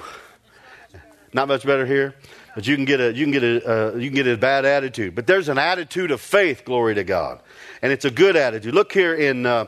[1.33, 2.15] Not much better here.
[2.55, 4.65] But you can get a you can get a uh, you can get a bad
[4.65, 5.15] attitude.
[5.15, 7.41] But there's an attitude of faith, glory to God,
[7.83, 8.75] and it's a good attitude.
[8.75, 9.67] Look here in uh,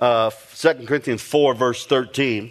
[0.00, 2.50] uh, 2 Corinthians four verse thirteen.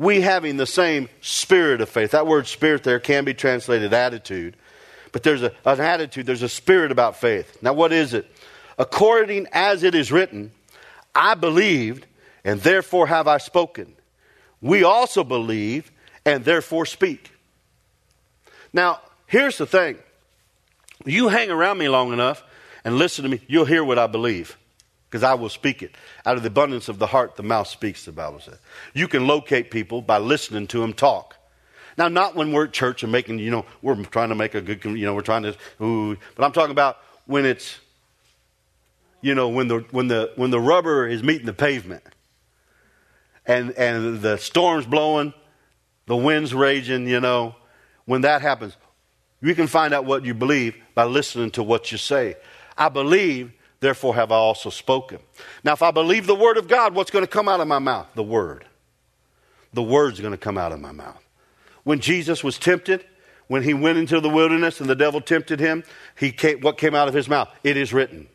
[0.00, 2.10] We having the same spirit of faith.
[2.10, 4.56] That word spirit there can be translated attitude,
[5.12, 6.26] but there's a, an attitude.
[6.26, 7.58] There's a spirit about faith.
[7.62, 8.26] Now, what is it?
[8.78, 10.50] According as it is written,
[11.14, 12.06] I believed,
[12.44, 13.94] and therefore have I spoken.
[14.60, 15.92] We also believe,
[16.24, 17.30] and therefore speak.
[18.72, 19.96] Now, Here's the thing
[21.04, 22.42] you hang around me long enough
[22.84, 24.58] and listen to me, you'll hear what I believe
[25.10, 25.96] because I will speak it.
[26.24, 28.58] Out of the abundance of the heart, the mouth speaks, the Bible says.
[28.94, 31.34] You can locate people by listening to them talk.
[31.98, 34.60] Now, not when we're at church and making, you know, we're trying to make a
[34.60, 37.80] good, you know, we're trying to, ooh, but I'm talking about when it's,
[39.20, 42.04] you know, when the, when the, when the rubber is meeting the pavement
[43.44, 45.34] and, and the storm's blowing,
[46.06, 47.56] the wind's raging, you know,
[48.04, 48.76] when that happens,
[49.42, 52.36] you can find out what you believe by listening to what you say.
[52.78, 55.18] I believe, therefore have I also spoken.
[55.64, 57.78] Now, if I believe the word of God, what's going to come out of my
[57.78, 58.06] mouth?
[58.14, 58.66] The word.
[59.72, 61.22] The word's going to come out of my mouth.
[61.84, 63.04] When Jesus was tempted,
[63.46, 65.82] when he went into the wilderness and the devil tempted him,
[66.16, 67.48] he came, what came out of his mouth?
[67.64, 68.28] It is written.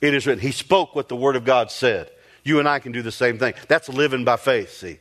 [0.00, 0.42] It is written.
[0.42, 2.10] He spoke what the word of God said.
[2.42, 3.54] You and I can do the same thing.
[3.68, 4.98] That's living by faith, see.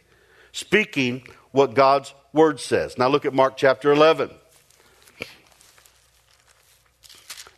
[0.54, 2.98] Speaking what God's word says.
[2.98, 4.30] Now look at Mark chapter 11.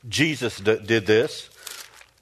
[0.07, 1.49] Jesus d- did this.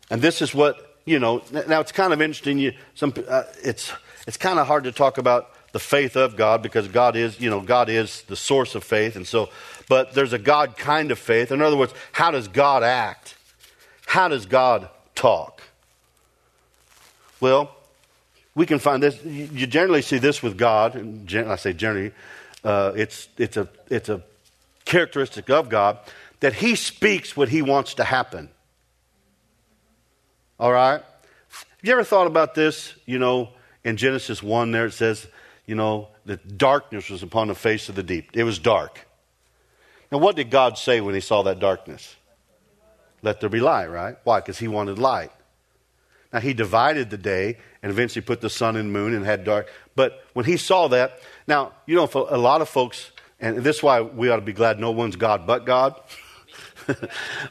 [0.09, 2.57] And this is what, you know, now it's kind of interesting.
[2.57, 3.91] You, some, uh, it's,
[4.27, 7.49] it's kind of hard to talk about the faith of God because God is, you
[7.49, 9.15] know, God is the source of faith.
[9.15, 9.49] And so,
[9.89, 11.51] but there's a God kind of faith.
[11.51, 13.35] In other words, how does God act?
[14.05, 15.61] How does God talk?
[17.39, 17.75] Well,
[18.55, 19.21] we can find this.
[19.25, 22.11] You generally see this with God, and I say generally,
[22.63, 24.21] uh, it's, it's, a, it's a
[24.85, 25.97] characteristic of God
[26.39, 28.49] that he speaks what he wants to happen.
[30.59, 31.01] All right?
[31.01, 32.93] Have you ever thought about this?
[33.05, 33.49] You know,
[33.83, 35.27] in Genesis 1, there it says,
[35.65, 38.31] you know, that darkness was upon the face of the deep.
[38.33, 39.07] It was dark.
[40.11, 42.15] Now, what did God say when he saw that darkness?
[43.21, 44.15] Let there be light, right?
[44.23, 44.39] Why?
[44.39, 45.31] Because he wanted light.
[46.31, 49.69] Now, he divided the day and eventually put the sun and moon and had dark.
[49.95, 53.77] But when he saw that, now, you know, for a lot of folks, and this
[53.77, 55.99] is why we ought to be glad no one's God but God.
[56.87, 56.95] a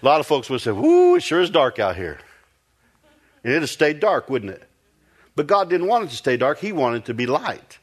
[0.02, 2.18] lot of folks would say, Woo, it sure is dark out here.
[3.42, 4.68] And it'd have stayed dark, wouldn't it?
[5.34, 7.78] But God didn't want it to stay dark, He wanted it to be light.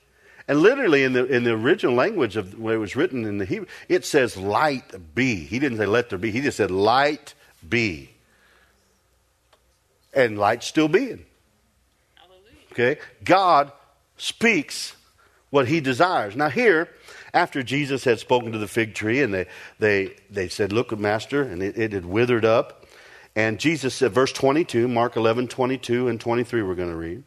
[0.47, 3.45] And literally, in the, in the original language of where it was written in the
[3.45, 5.35] Hebrew, it says light be.
[5.35, 7.35] He didn't say let there be, he just said light
[7.67, 8.09] be.
[10.11, 11.25] And light still being.
[12.71, 12.99] Okay?
[13.23, 13.71] God
[14.17, 14.95] speaks
[15.51, 16.35] what he desires.
[16.35, 16.89] Now, here,
[17.33, 19.45] after Jesus had spoken to the fig tree and they,
[19.77, 22.78] they, they said, Look, Master, and it, it had withered up.
[23.39, 27.23] And Jesus said, verse 22, Mark 11, 22 and 23, we're going to read.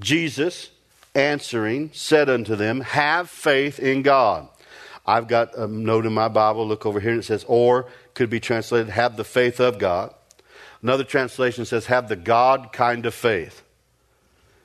[0.00, 0.72] Jesus
[1.14, 4.48] answering said unto them, Have faith in God.
[5.06, 8.30] I've got a note in my Bible, look over here, and it says, or could
[8.30, 10.12] be translated, have the faith of God.
[10.82, 13.62] Another translation says, have the God kind of faith.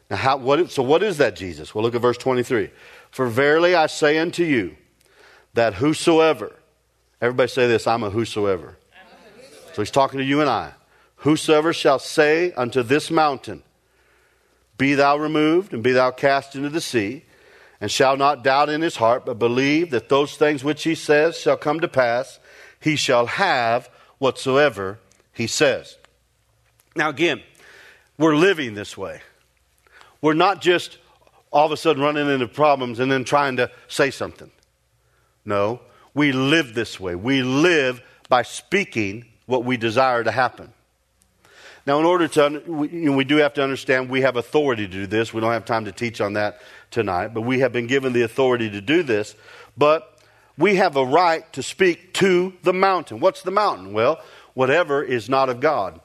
[0.09, 1.75] Now, how, what, so what is that, Jesus?
[1.75, 2.71] Well, look at verse 23.
[3.11, 4.75] For verily I say unto you,
[5.53, 6.55] that whosoever,
[7.21, 8.75] everybody say this, I'm a whosoever.
[9.73, 10.73] So he's talking to you and I.
[11.19, 13.63] Whosoever shall say unto this mountain,
[14.77, 17.23] Be thou removed, and be thou cast into the sea,
[17.81, 21.37] and shall not doubt in his heart, but believe that those things which he says
[21.37, 22.39] shall come to pass,
[22.79, 24.99] he shall have whatsoever
[25.33, 25.97] he says.
[26.95, 27.41] Now, again,
[28.17, 29.21] we're living this way.
[30.21, 30.97] We're not just
[31.51, 34.51] all of a sudden running into problems and then trying to say something.
[35.43, 35.81] No,
[36.13, 37.15] we live this way.
[37.15, 40.73] We live by speaking what we desire to happen.
[41.85, 44.87] Now, in order to, we, you know, we do have to understand we have authority
[44.87, 45.33] to do this.
[45.33, 46.59] We don't have time to teach on that
[46.91, 49.35] tonight, but we have been given the authority to do this.
[49.77, 50.19] But
[50.57, 53.19] we have a right to speak to the mountain.
[53.19, 53.93] What's the mountain?
[53.93, 54.19] Well,
[54.53, 55.99] whatever is not of God.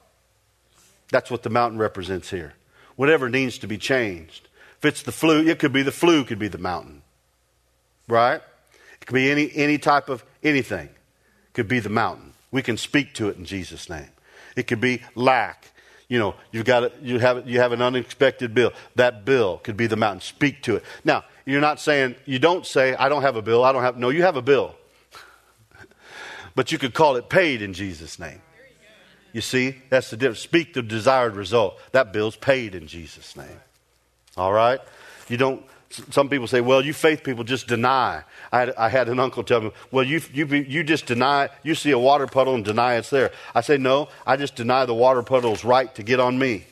[1.11, 2.53] That's what the mountain represents here.
[2.95, 4.47] Whatever needs to be changed.
[4.77, 7.01] If it's the flu, it could be the flu, could be the mountain.
[8.07, 8.41] Right?
[9.01, 10.87] It could be any, any type of anything.
[10.87, 12.33] It could be the mountain.
[12.51, 14.09] We can speak to it in Jesus' name.
[14.55, 15.71] It could be lack.
[16.07, 18.73] You know, you've got you have you have an unexpected bill.
[18.95, 20.21] That bill could be the mountain.
[20.21, 20.83] Speak to it.
[21.03, 23.63] Now, you're not saying you don't say I don't have a bill.
[23.63, 24.09] I don't have no.
[24.09, 24.75] You have a bill,
[26.55, 28.41] but you could call it paid in Jesus' name.
[29.33, 30.39] You see, that's the difference.
[30.39, 31.77] Speak the desired result.
[31.91, 33.59] That bill's paid in Jesus' name.
[34.37, 34.79] All right.
[35.27, 35.65] You don't
[36.11, 38.23] some people say, well, you faith people just deny.
[38.51, 41.75] I had, I had an uncle tell me, well, you, you, you just deny, you
[41.75, 43.31] see a water puddle and deny it's there.
[43.53, 46.65] I say, no, I just deny the water puddle's right to get on me.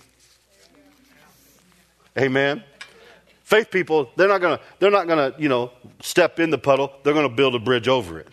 [2.18, 2.64] Amen.
[3.44, 6.92] Faith people, they're not gonna, they're not gonna, you know, step in the puddle.
[7.04, 8.28] They're gonna build a bridge over it,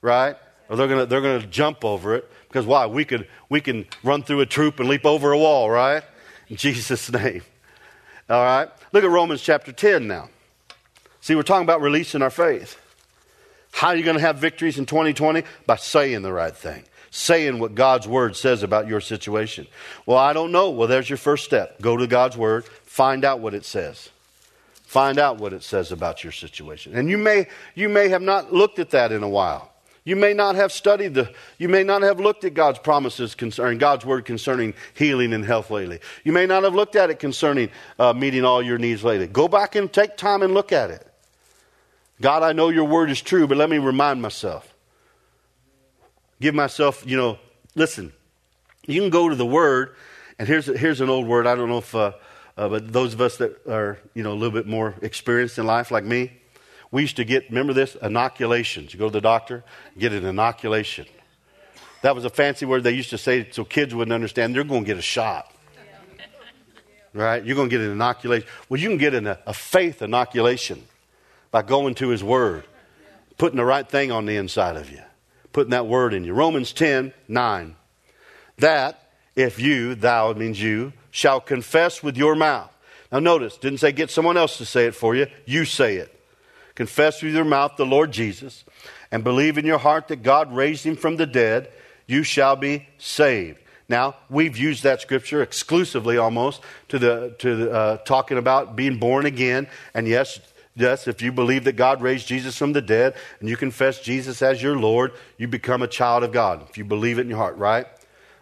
[0.00, 0.36] right?
[0.68, 2.86] Or they're gonna, they're gonna jump over it because why?
[2.86, 6.02] We could, we can run through a troop and leap over a wall, right?
[6.48, 7.42] In Jesus' name.
[8.28, 8.68] All right?
[8.92, 10.28] Look at Romans chapter 10 now.
[11.20, 12.78] See, we're talking about releasing our faith.
[13.72, 15.42] How are you going to have victories in 2020?
[15.66, 19.66] By saying the right thing, saying what God's word says about your situation.
[20.06, 20.70] Well, I don't know.
[20.70, 21.80] Well, there's your first step.
[21.80, 24.10] Go to God's word, find out what it says.
[24.88, 26.96] Find out what it says about your situation.
[26.96, 29.70] And you may, you may have not looked at that in a while.
[30.08, 33.76] You may not have studied the, you may not have looked at God's promises concerning,
[33.76, 36.00] God's word concerning healing and health lately.
[36.24, 37.68] You may not have looked at it concerning
[37.98, 39.26] uh, meeting all your needs lately.
[39.26, 41.06] Go back and take time and look at it.
[42.22, 44.74] God, I know your word is true, but let me remind myself.
[46.40, 47.38] Give myself, you know,
[47.74, 48.14] listen,
[48.86, 49.94] you can go to the word,
[50.38, 51.46] and here's, here's an old word.
[51.46, 52.12] I don't know if, uh,
[52.56, 55.66] uh, but those of us that are, you know, a little bit more experienced in
[55.66, 56.37] life like me,
[56.90, 57.96] we used to get, remember this?
[57.96, 58.92] Inoculations.
[58.92, 59.62] You go to the doctor,
[59.98, 61.06] get an inoculation.
[62.02, 64.54] That was a fancy word they used to say so kids wouldn't understand.
[64.54, 65.52] They're going to get a shot.
[67.12, 67.44] Right?
[67.44, 68.48] You're going to get an inoculation.
[68.68, 70.84] Well, you can get an, a faith inoculation
[71.50, 72.64] by going to His Word,
[73.38, 75.00] putting the right thing on the inside of you,
[75.52, 76.34] putting that Word in you.
[76.34, 77.76] Romans 10 9.
[78.58, 82.72] That if you, thou means you, shall confess with your mouth.
[83.10, 86.17] Now, notice, didn't say get someone else to say it for you, you say it
[86.78, 88.64] confess with your mouth the Lord Jesus,
[89.10, 91.72] and believe in your heart that God raised him from the dead,
[92.06, 93.58] you shall be saved.
[93.88, 99.00] Now, we've used that scripture exclusively almost to the, to the, uh, talking about being
[99.00, 99.66] born again.
[99.92, 100.38] And yes,
[100.76, 104.40] yes, if you believe that God raised Jesus from the dead and you confess Jesus
[104.40, 106.64] as your Lord, you become a child of God.
[106.70, 107.86] If you believe it in your heart, right?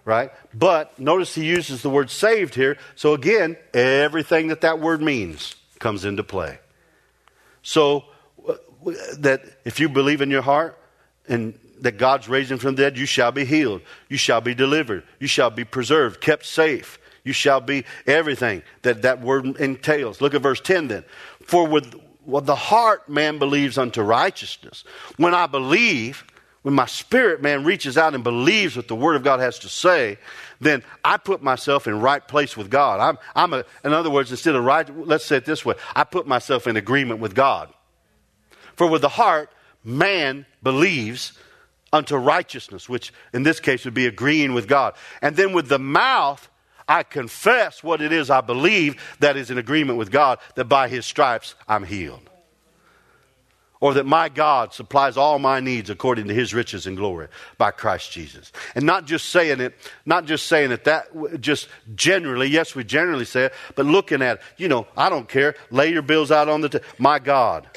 [0.04, 0.30] Right?
[0.52, 2.76] But notice he uses the word saved here.
[2.96, 6.58] So again, everything that that word means comes into play.
[7.62, 8.04] So
[9.18, 10.78] that if you believe in your heart
[11.28, 13.82] and that God's raising from the dead, you shall be healed.
[14.08, 15.04] You shall be delivered.
[15.20, 16.98] You shall be preserved, kept safe.
[17.24, 20.20] You shall be everything that that word entails.
[20.20, 21.04] Look at verse 10 then.
[21.42, 21.94] For with,
[22.24, 24.84] with the heart man believes unto righteousness.
[25.16, 26.24] When I believe,
[26.62, 29.68] when my spirit man reaches out and believes what the Word of God has to
[29.68, 30.18] say,
[30.60, 33.00] then I put myself in right place with God.
[33.00, 36.04] I'm, I'm a, in other words, instead of right, let's say it this way I
[36.04, 37.72] put myself in agreement with God.
[38.76, 39.50] For with the heart,
[39.82, 41.32] man believes
[41.92, 44.94] unto righteousness, which in this case would be agreeing with God.
[45.22, 46.48] And then with the mouth,
[46.88, 50.88] I confess what it is I believe that is in agreement with God, that by
[50.88, 52.30] his stripes I'm healed.
[53.78, 57.72] Or that my God supplies all my needs according to his riches and glory by
[57.72, 58.50] Christ Jesus.
[58.74, 59.74] And not just saying it,
[60.06, 64.36] not just saying it that, just generally, yes, we generally say it, but looking at,
[64.36, 67.68] it, you know, I don't care, lay your bills out on the, t- my God,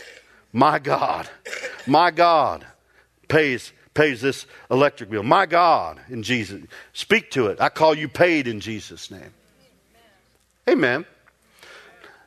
[0.52, 1.30] my God,
[1.86, 2.66] my God
[3.28, 5.24] pays pays this electric bill.
[5.24, 6.64] My God, in Jesus.
[6.94, 7.60] Speak to it.
[7.60, 9.34] I call you paid in Jesus' name.
[10.70, 11.06] Amen.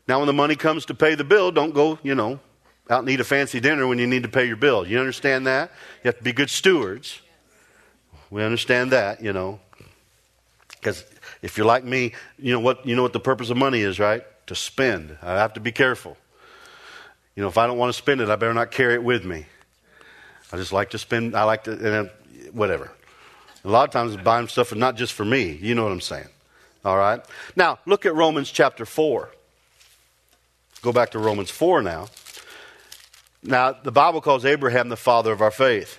[0.06, 2.40] Now, when the money comes to pay the bill, don't go, you know,
[2.90, 4.86] out and eat a fancy dinner when you need to pay your bill.
[4.86, 5.70] You understand that?
[6.02, 7.20] You have to be good stewards.
[8.30, 9.60] We understand that, you know.
[10.72, 11.04] Because
[11.40, 14.00] if you're like me, you know what you know what the purpose of money is,
[14.00, 14.24] right?
[14.48, 15.16] To spend.
[15.22, 16.16] I have to be careful.
[17.36, 19.24] You know, if I don't want to spend it, I better not carry it with
[19.24, 19.46] me.
[20.52, 22.10] I just like to spend, I like to, and
[22.52, 22.92] whatever.
[23.64, 25.52] A lot of times buying stuff is not just for me.
[25.52, 26.28] You know what I'm saying.
[26.84, 27.20] All right?
[27.56, 29.30] Now, look at Romans chapter 4.
[30.82, 32.08] Go back to Romans 4 now.
[33.42, 35.98] Now, the Bible calls Abraham the father of our faith.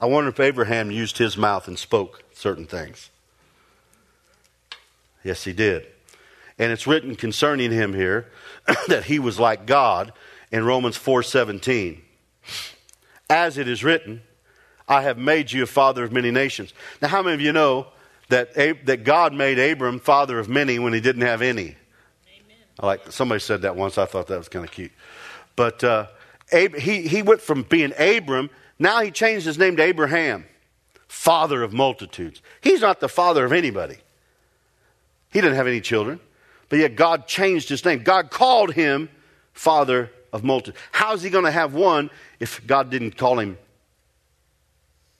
[0.00, 3.10] I wonder if Abraham used his mouth and spoke certain things.
[5.22, 5.86] Yes, he did.
[6.58, 8.26] And it's written concerning him here
[8.88, 10.12] that he was like God
[10.52, 12.02] in Romans 4:17
[13.32, 14.22] as it is written,
[14.86, 16.74] I have made you a father of many nations.
[17.00, 17.86] Now, how many of you know
[18.28, 21.62] that, that God made Abram father of many when he didn't have any?
[21.62, 21.76] Amen.
[22.78, 23.96] I like somebody said that once.
[23.96, 24.92] I thought that was kind of cute.
[25.56, 26.08] But uh,
[26.52, 30.44] Ab- he, he went from being Abram, now he changed his name to Abraham,
[31.08, 32.42] father of multitudes.
[32.60, 33.96] He's not the father of anybody.
[35.32, 36.20] He didn't have any children,
[36.68, 38.02] but yet God changed his name.
[38.02, 39.08] God called him
[39.54, 40.78] father of multitudes.
[40.92, 43.58] How's he going to have one if God didn't call him?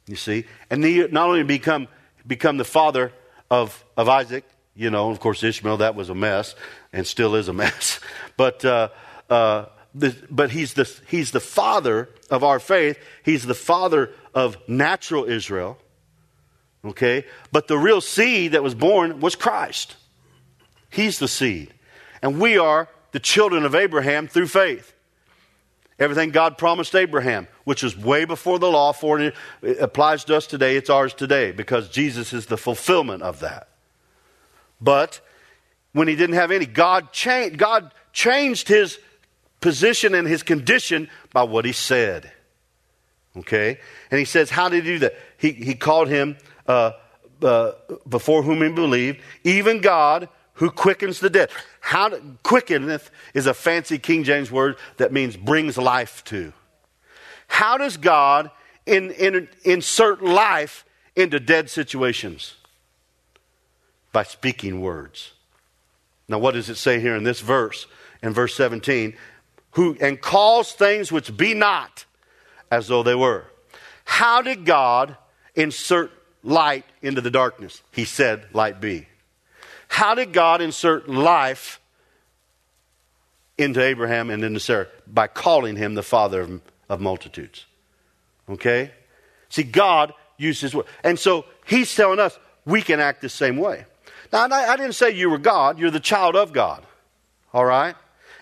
[0.07, 0.45] You see?
[0.71, 1.89] And he not only become,
[2.27, 3.13] become the father
[3.51, 4.45] of, of Isaac,
[4.75, 6.55] you know, of course, Ishmael, that was a mess
[6.93, 8.01] and still is a mess.
[8.37, 8.89] But, uh,
[9.29, 12.99] uh, the, but he's, the, he's the father of our faith.
[13.23, 15.79] He's the father of natural Israel.
[16.85, 17.27] Okay?
[17.53, 19.97] But the real seed that was born was Christ.
[20.91, 21.73] He's the seed.
[22.23, 24.95] And we are the children of Abraham through faith.
[25.99, 29.35] Everything God promised Abraham, which was way before the law, for it
[29.81, 33.69] applies to us today, it's ours today because Jesus is the fulfillment of that.
[34.81, 35.21] But
[35.93, 38.99] when he didn't have any, God changed, God changed his
[39.61, 42.33] position and his condition by what he said.
[43.37, 43.79] Okay?
[44.11, 45.15] And he says, How did he do that?
[45.39, 46.93] He, he called him, uh,
[47.43, 47.73] uh,
[48.09, 50.29] before whom he believed, even God
[50.63, 51.51] who quickens the dead.
[51.81, 56.53] How to, quickeneth is a fancy King James word that means brings life to.
[57.49, 58.49] How does God
[58.87, 60.85] in, in, insert life
[61.17, 62.55] into dead situations?
[64.13, 65.33] By speaking words.
[66.29, 67.89] Now, what does it say here in this verse?
[68.23, 69.17] In verse 17,
[69.73, 72.05] who and calls things which be not
[72.71, 73.47] as though they were.
[74.05, 75.17] How did God
[75.57, 76.13] insert
[76.45, 77.83] light into the darkness?
[77.91, 79.09] He said, Light be.
[79.93, 81.79] How did God insert life
[83.59, 84.87] into Abraham and into Sarah?
[85.07, 87.67] By calling him the father of, of multitudes.
[88.49, 88.91] Okay?
[89.51, 90.87] See, God used his word.
[91.05, 93.85] And so he's telling us we can act the same way.
[94.33, 96.87] Now, I, I didn't say you were God, you're the child of God.
[97.53, 97.95] All right?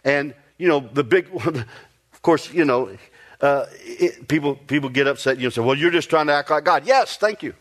[0.05, 2.97] And, you know, the big, of course, you know,
[3.41, 5.39] uh, it, people, people get upset.
[5.39, 6.87] You know, say, well, you're just trying to act like God.
[6.87, 7.55] Yes, thank you.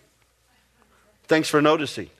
[1.24, 2.12] Thanks for noticing.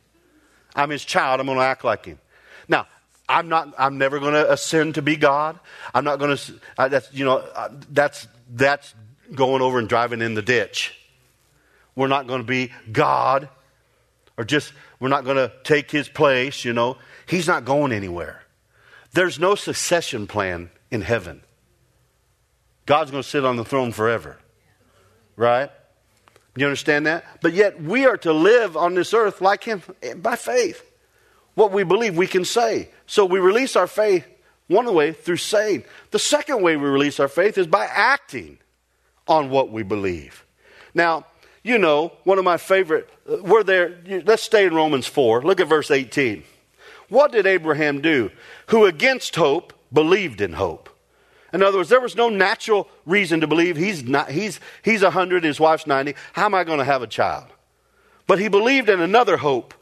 [0.80, 1.40] I'm his child.
[1.40, 2.20] I'm going to act like him.
[2.68, 2.88] Now,
[3.28, 3.74] I'm not.
[3.78, 5.60] I'm never going to ascend to be God.
[5.94, 6.54] I'm not going to.
[6.90, 7.44] That's you know.
[7.92, 8.96] That's that's
[9.36, 10.96] going over and driving in the ditch.
[11.96, 13.50] We're not going to be God,
[14.38, 16.66] or just we're not going to take his place.
[16.66, 16.98] You know,
[17.28, 18.42] he's not going anywhere.
[19.12, 21.42] There's no succession plan in heaven.
[22.86, 24.38] God's going to sit on the throne forever,
[25.36, 25.70] right?
[26.56, 27.26] You understand that?
[27.42, 29.82] But yet we are to live on this earth like Him
[30.18, 30.84] by faith.
[31.56, 32.90] What we believe we can say.
[33.06, 34.26] So we release our faith
[34.68, 35.84] one way through saying.
[36.12, 38.60] The second way we release our faith is by acting
[39.28, 40.46] on what we believe.
[40.94, 41.26] Now,
[41.64, 45.44] you know, one of my favorite, uh, we're there, let's stay in Romans 4.
[45.44, 46.44] Look at verse 18.
[47.10, 48.32] What did Abraham do?
[48.68, 50.90] Who against hope believed in hope.
[51.54, 55.44] In other words, there was no natural reason to believe he's not he's he's 100
[55.44, 56.16] his wife's 90.
[56.34, 57.46] How am I going to have a child?
[58.28, 59.74] But he believed in another hope,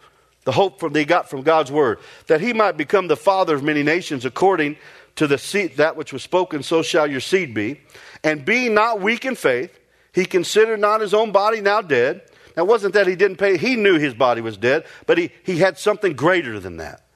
[0.45, 3.55] the hope from, that he got from God's word, that he might become the father
[3.55, 4.77] of many nations according
[5.17, 7.81] to the seed that which was spoken, so shall your seed be.
[8.23, 9.77] And being not weak in faith,
[10.13, 12.21] he considered not his own body now dead.
[12.55, 15.31] Now, it wasn't that he didn't pay, he knew his body was dead, but he,
[15.43, 17.06] he had something greater than that.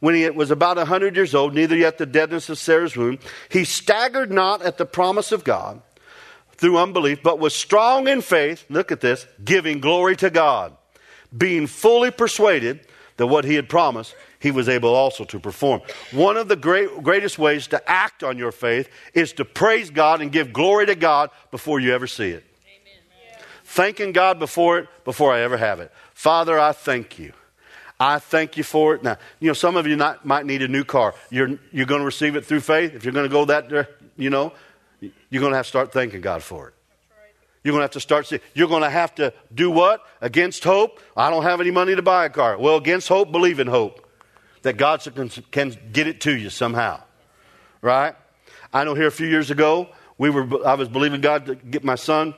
[0.00, 3.18] When he was about a hundred years old, neither yet the deadness of Sarah's womb,
[3.48, 5.82] he staggered not at the promise of God
[6.52, 8.64] through unbelief, but was strong in faith.
[8.68, 10.76] Look at this, giving glory to God
[11.36, 12.80] being fully persuaded
[13.16, 15.80] that what he had promised, he was able also to perform.
[16.12, 20.20] One of the great, greatest ways to act on your faith is to praise God
[20.20, 22.44] and give glory to God before you ever see it.
[22.64, 23.42] Amen.
[23.64, 25.92] Thanking God before it, before I ever have it.
[26.14, 27.32] Father, I thank you.
[28.00, 29.02] I thank you for it.
[29.02, 31.14] Now, you know, some of you not, might need a new car.
[31.30, 32.94] You're, you're going to receive it through faith.
[32.94, 34.52] If you're going to go that, you know,
[35.00, 36.74] you're going to have to start thanking God for it.
[37.64, 38.30] You're going to have to start.
[38.54, 40.00] You're going to have to do what?
[40.20, 41.00] Against hope?
[41.16, 42.56] I don't have any money to buy a car.
[42.56, 44.08] Well, against hope, believe in hope.
[44.62, 47.02] That God can, can get it to you somehow.
[47.82, 48.14] Right?
[48.72, 49.88] I know here a few years ago,
[50.18, 52.34] we were, I was believing God to get my son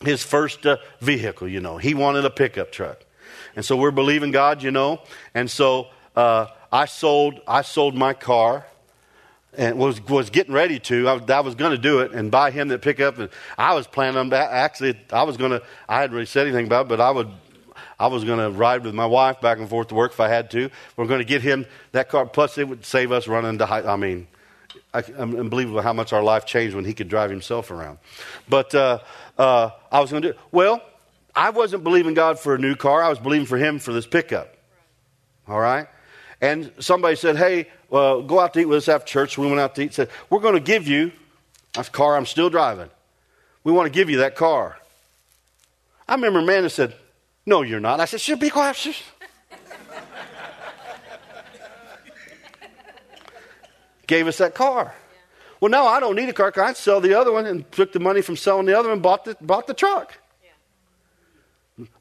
[0.00, 1.78] his first uh, vehicle, you know.
[1.78, 3.04] He wanted a pickup truck.
[3.58, 5.00] And so we're believing God, you know.
[5.34, 8.64] And so uh, I sold I sold my car
[9.52, 11.08] and was was getting ready to.
[11.08, 13.18] I, I was going to do it and buy him that pickup.
[13.18, 14.52] And I was planning on that.
[14.52, 15.62] Actually, I was going to.
[15.88, 17.30] I hadn't really said anything about it, but I would.
[17.98, 20.28] I was going to ride with my wife back and forth to work if I
[20.28, 20.70] had to.
[20.96, 22.26] We're going to get him that car.
[22.26, 23.66] Plus, it would save us running to.
[23.66, 24.28] High, I mean,
[24.94, 27.98] I, unbelievable how much our life changed when he could drive himself around.
[28.48, 29.00] But uh,
[29.36, 30.38] uh, I was going to do.
[30.52, 30.80] Well,
[31.38, 33.00] I wasn't believing God for a new car.
[33.00, 34.56] I was believing for him for this pickup.
[35.46, 35.86] All right.
[36.40, 39.38] And somebody said, Hey, well, go out to eat with us after church.
[39.38, 39.94] We went out to eat.
[39.94, 41.12] Said, We're going to give you
[41.76, 42.90] a car I'm still driving.
[43.62, 44.78] We want to give you that car.
[46.08, 46.96] I remember a man that said,
[47.46, 48.00] No, you're not.
[48.00, 49.00] I said, Should be quiet.
[54.08, 54.92] Gave us that car.
[55.60, 56.52] Well, no, I don't need a car.
[56.56, 59.02] I sell the other one and took the money from selling the other one and
[59.02, 60.18] bought the, bought the truck.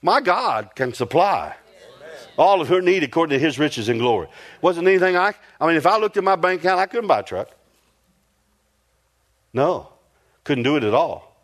[0.01, 1.55] My God can supply
[2.38, 4.28] all of her need according to his riches and glory.
[4.61, 7.19] Wasn't anything I, I mean, if I looked at my bank account, I couldn't buy
[7.19, 7.49] a truck.
[9.53, 9.89] No,
[10.43, 11.36] couldn't do it at all.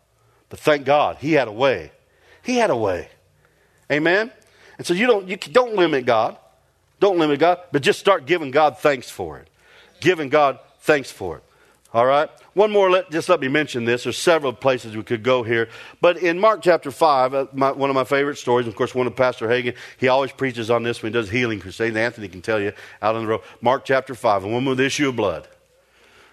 [0.48, 1.90] But thank God, he had a way.
[2.42, 3.08] He had a way.
[3.90, 4.30] Amen?
[4.78, 6.36] And so you don't, you don't limit God.
[7.00, 9.50] Don't limit God, but just start giving God thanks for it.
[10.00, 11.44] Giving God thanks for it.
[11.94, 12.28] All right?
[12.54, 14.02] One more, let, just let me mention this.
[14.02, 15.68] There's several places we could go here.
[16.00, 19.06] But in Mark chapter 5, uh, my, one of my favorite stories, of course, one
[19.06, 21.96] of Pastor Hagin, he always preaches on this when he does healing crusades.
[21.96, 23.42] Anthony can tell you out on the road.
[23.60, 25.46] Mark chapter 5, a woman with the issue of blood.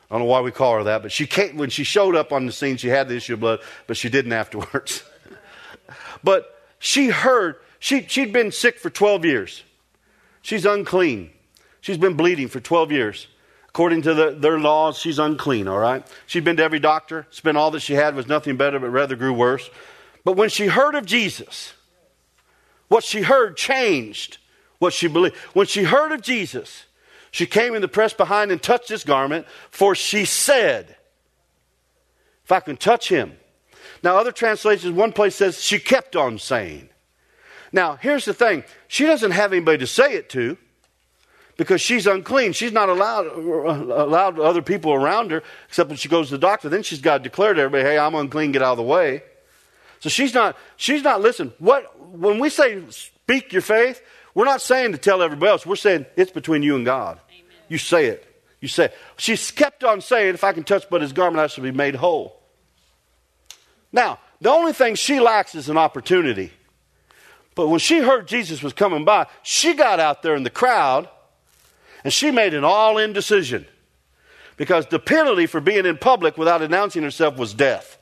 [0.09, 2.34] I don't know why we call her that, but she came, when she showed up
[2.34, 5.03] on the scene, she had the issue of blood, but she didn't afterwards.
[6.24, 9.64] but she heard, she, she'd been sick for 12 years.
[10.41, 11.30] She's unclean.
[11.82, 13.28] She's been bleeding for 12 years.
[13.72, 16.05] According to the, their laws, she's unclean, all right?
[16.28, 19.15] She'd been to every doctor, spent all that she had, was nothing better, but rather
[19.15, 19.69] grew worse.
[20.26, 21.74] But when she heard of Jesus,
[22.89, 24.39] what she heard changed
[24.82, 25.36] what she believed.
[25.53, 26.86] When she heard of Jesus,
[27.30, 30.97] she came in the press behind and touched his garment, for she said,
[32.43, 33.38] If I can touch him.
[34.03, 36.89] Now, other translations, one place says she kept on saying.
[37.72, 40.57] Now, here's the thing she doesn't have anybody to say it to
[41.62, 42.53] because she's unclean.
[42.53, 46.70] She's not allowed allowed other people around her except when she goes to the doctor.
[46.70, 48.51] Then she's got to declare to everybody, "Hey, I'm unclean.
[48.51, 49.22] Get out of the way."
[49.99, 51.53] So she's not she's not listen.
[51.59, 54.01] What when we say speak your faith,
[54.34, 55.64] we're not saying to tell everybody else.
[55.64, 57.20] We're saying it's between you and God.
[57.30, 57.43] Amen.
[57.70, 58.26] You say it.
[58.59, 58.97] You say it.
[59.18, 61.93] She's kept on saying, "If I can touch but his garment, I shall be made
[61.93, 62.41] whole."
[63.91, 66.53] Now, the only thing she lacks is an opportunity.
[67.53, 71.07] But when she heard Jesus was coming by, she got out there in the crowd
[72.03, 73.65] and she made an all in decision
[74.57, 77.97] because the penalty for being in public without announcing herself was death.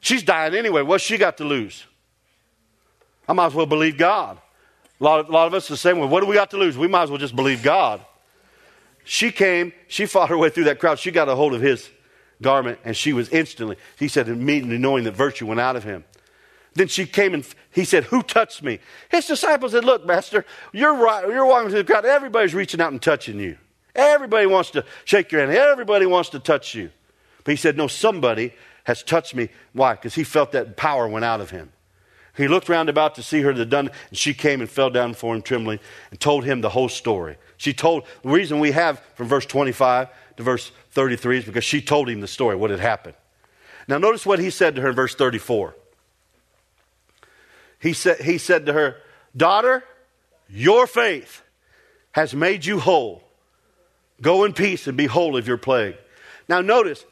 [0.00, 0.82] She's dying anyway.
[0.82, 1.84] What's she got to lose?
[3.26, 4.38] I might as well believe God.
[5.00, 6.06] A lot of, a lot of us are the same way.
[6.06, 6.76] What do we got to lose?
[6.76, 8.04] We might as well just believe God.
[9.04, 10.98] She came, she fought her way through that crowd.
[10.98, 11.88] She got a hold of his
[12.40, 16.04] garment, and she was instantly, he said, immediately knowing that virtue went out of him.
[16.74, 18.80] Then she came and he said, Who touched me?
[19.10, 21.26] His disciples said, Look, Master, you're right.
[21.28, 22.04] You're walking through the crowd.
[22.04, 23.56] Everybody's reaching out and touching you.
[23.94, 25.52] Everybody wants to shake your hand.
[25.56, 26.90] Everybody wants to touch you.
[27.44, 28.52] But he said, No, somebody
[28.84, 29.50] has touched me.
[29.72, 29.94] Why?
[29.94, 31.70] Because he felt that power went out of him.
[32.36, 35.12] He looked round about to see her that done, and she came and fell down
[35.12, 35.78] before him trembling
[36.10, 37.36] and told him the whole story.
[37.56, 40.08] She told, the reason we have from verse 25
[40.38, 43.14] to verse 33 is because she told him the story, what had happened.
[43.86, 45.76] Now, notice what he said to her in verse 34.
[47.84, 48.96] He said, he said to her,
[49.36, 49.84] Daughter,
[50.48, 51.42] your faith
[52.12, 53.22] has made you whole.
[54.22, 55.96] Go in peace and be whole of your plague.
[56.48, 57.04] Now, notice,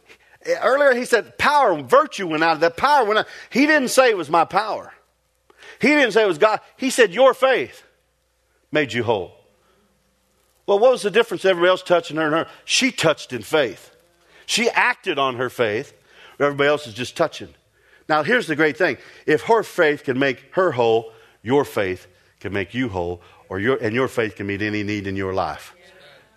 [0.62, 3.27] earlier he said power, and virtue went out of that power went out.
[3.51, 4.95] He didn't say it was my power.
[5.79, 6.59] He didn't say it was God.
[6.79, 7.85] He said, Your faith
[8.70, 9.37] made you whole.
[10.66, 11.45] Well, what was the difference?
[11.45, 12.47] Everybody else touching her and her.
[12.64, 13.95] She touched in faith.
[14.47, 15.93] She acted on her faith.
[16.41, 17.53] Everybody else is just touching.
[18.09, 22.07] Now, here's the great thing if her faith can make her whole, your faith
[22.40, 25.32] can make you whole, or your, and your faith can meet any need in your
[25.32, 25.74] life.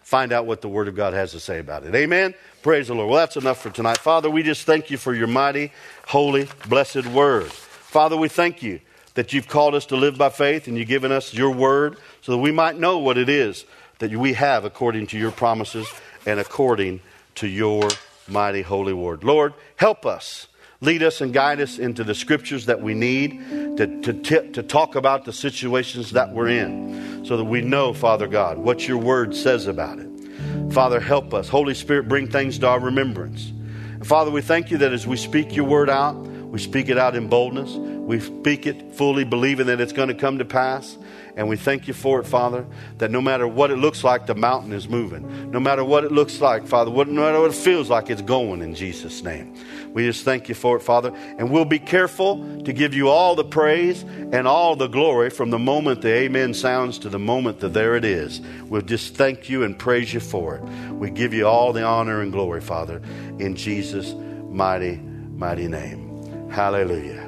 [0.01, 1.95] Find out what the Word of God has to say about it.
[1.95, 2.36] Amen?
[2.61, 3.09] Praise the Lord.
[3.09, 3.97] Well, that's enough for tonight.
[3.97, 5.72] Father, we just thank you for your mighty,
[6.07, 7.51] holy, blessed Word.
[7.51, 8.80] Father, we thank you
[9.16, 12.34] that you've called us to live by faith and you've given us your Word so
[12.34, 13.66] that we might know what it is
[13.99, 15.88] that we have according to your promises
[16.26, 16.99] and according
[17.36, 17.89] to your
[18.28, 19.24] mighty holy word.
[19.24, 20.47] Lord, help us.
[20.82, 24.96] Lead us and guide us into the scriptures that we need to, to, to talk
[24.96, 29.36] about the situations that we're in so that we know, Father God, what your word
[29.36, 30.10] says about it.
[30.72, 31.48] Father, help us.
[31.48, 33.48] Holy Spirit, bring things to our remembrance.
[33.48, 36.98] And Father, we thank you that as we speak your word out, we speak it
[36.98, 37.74] out in boldness.
[37.76, 40.98] We speak it fully believing that it's going to come to pass.
[41.36, 42.66] And we thank you for it, Father,
[43.00, 45.52] that no matter what it looks like, the mountain is moving.
[45.52, 48.62] No matter what it looks like, Father, no matter what it feels like, it's going
[48.62, 49.56] in Jesus' name.
[49.96, 51.16] We just thank you for it, Father.
[51.38, 55.52] And we'll be careful to give you all the praise and all the glory from
[55.52, 58.41] the moment the amen sounds to the moment that there it is.
[58.68, 60.64] We'll just thank you and praise you for it.
[60.91, 63.02] We give you all the honor and glory, Father,
[63.39, 64.14] in Jesus'
[64.50, 66.50] mighty, mighty name.
[66.52, 67.25] Hallelujah.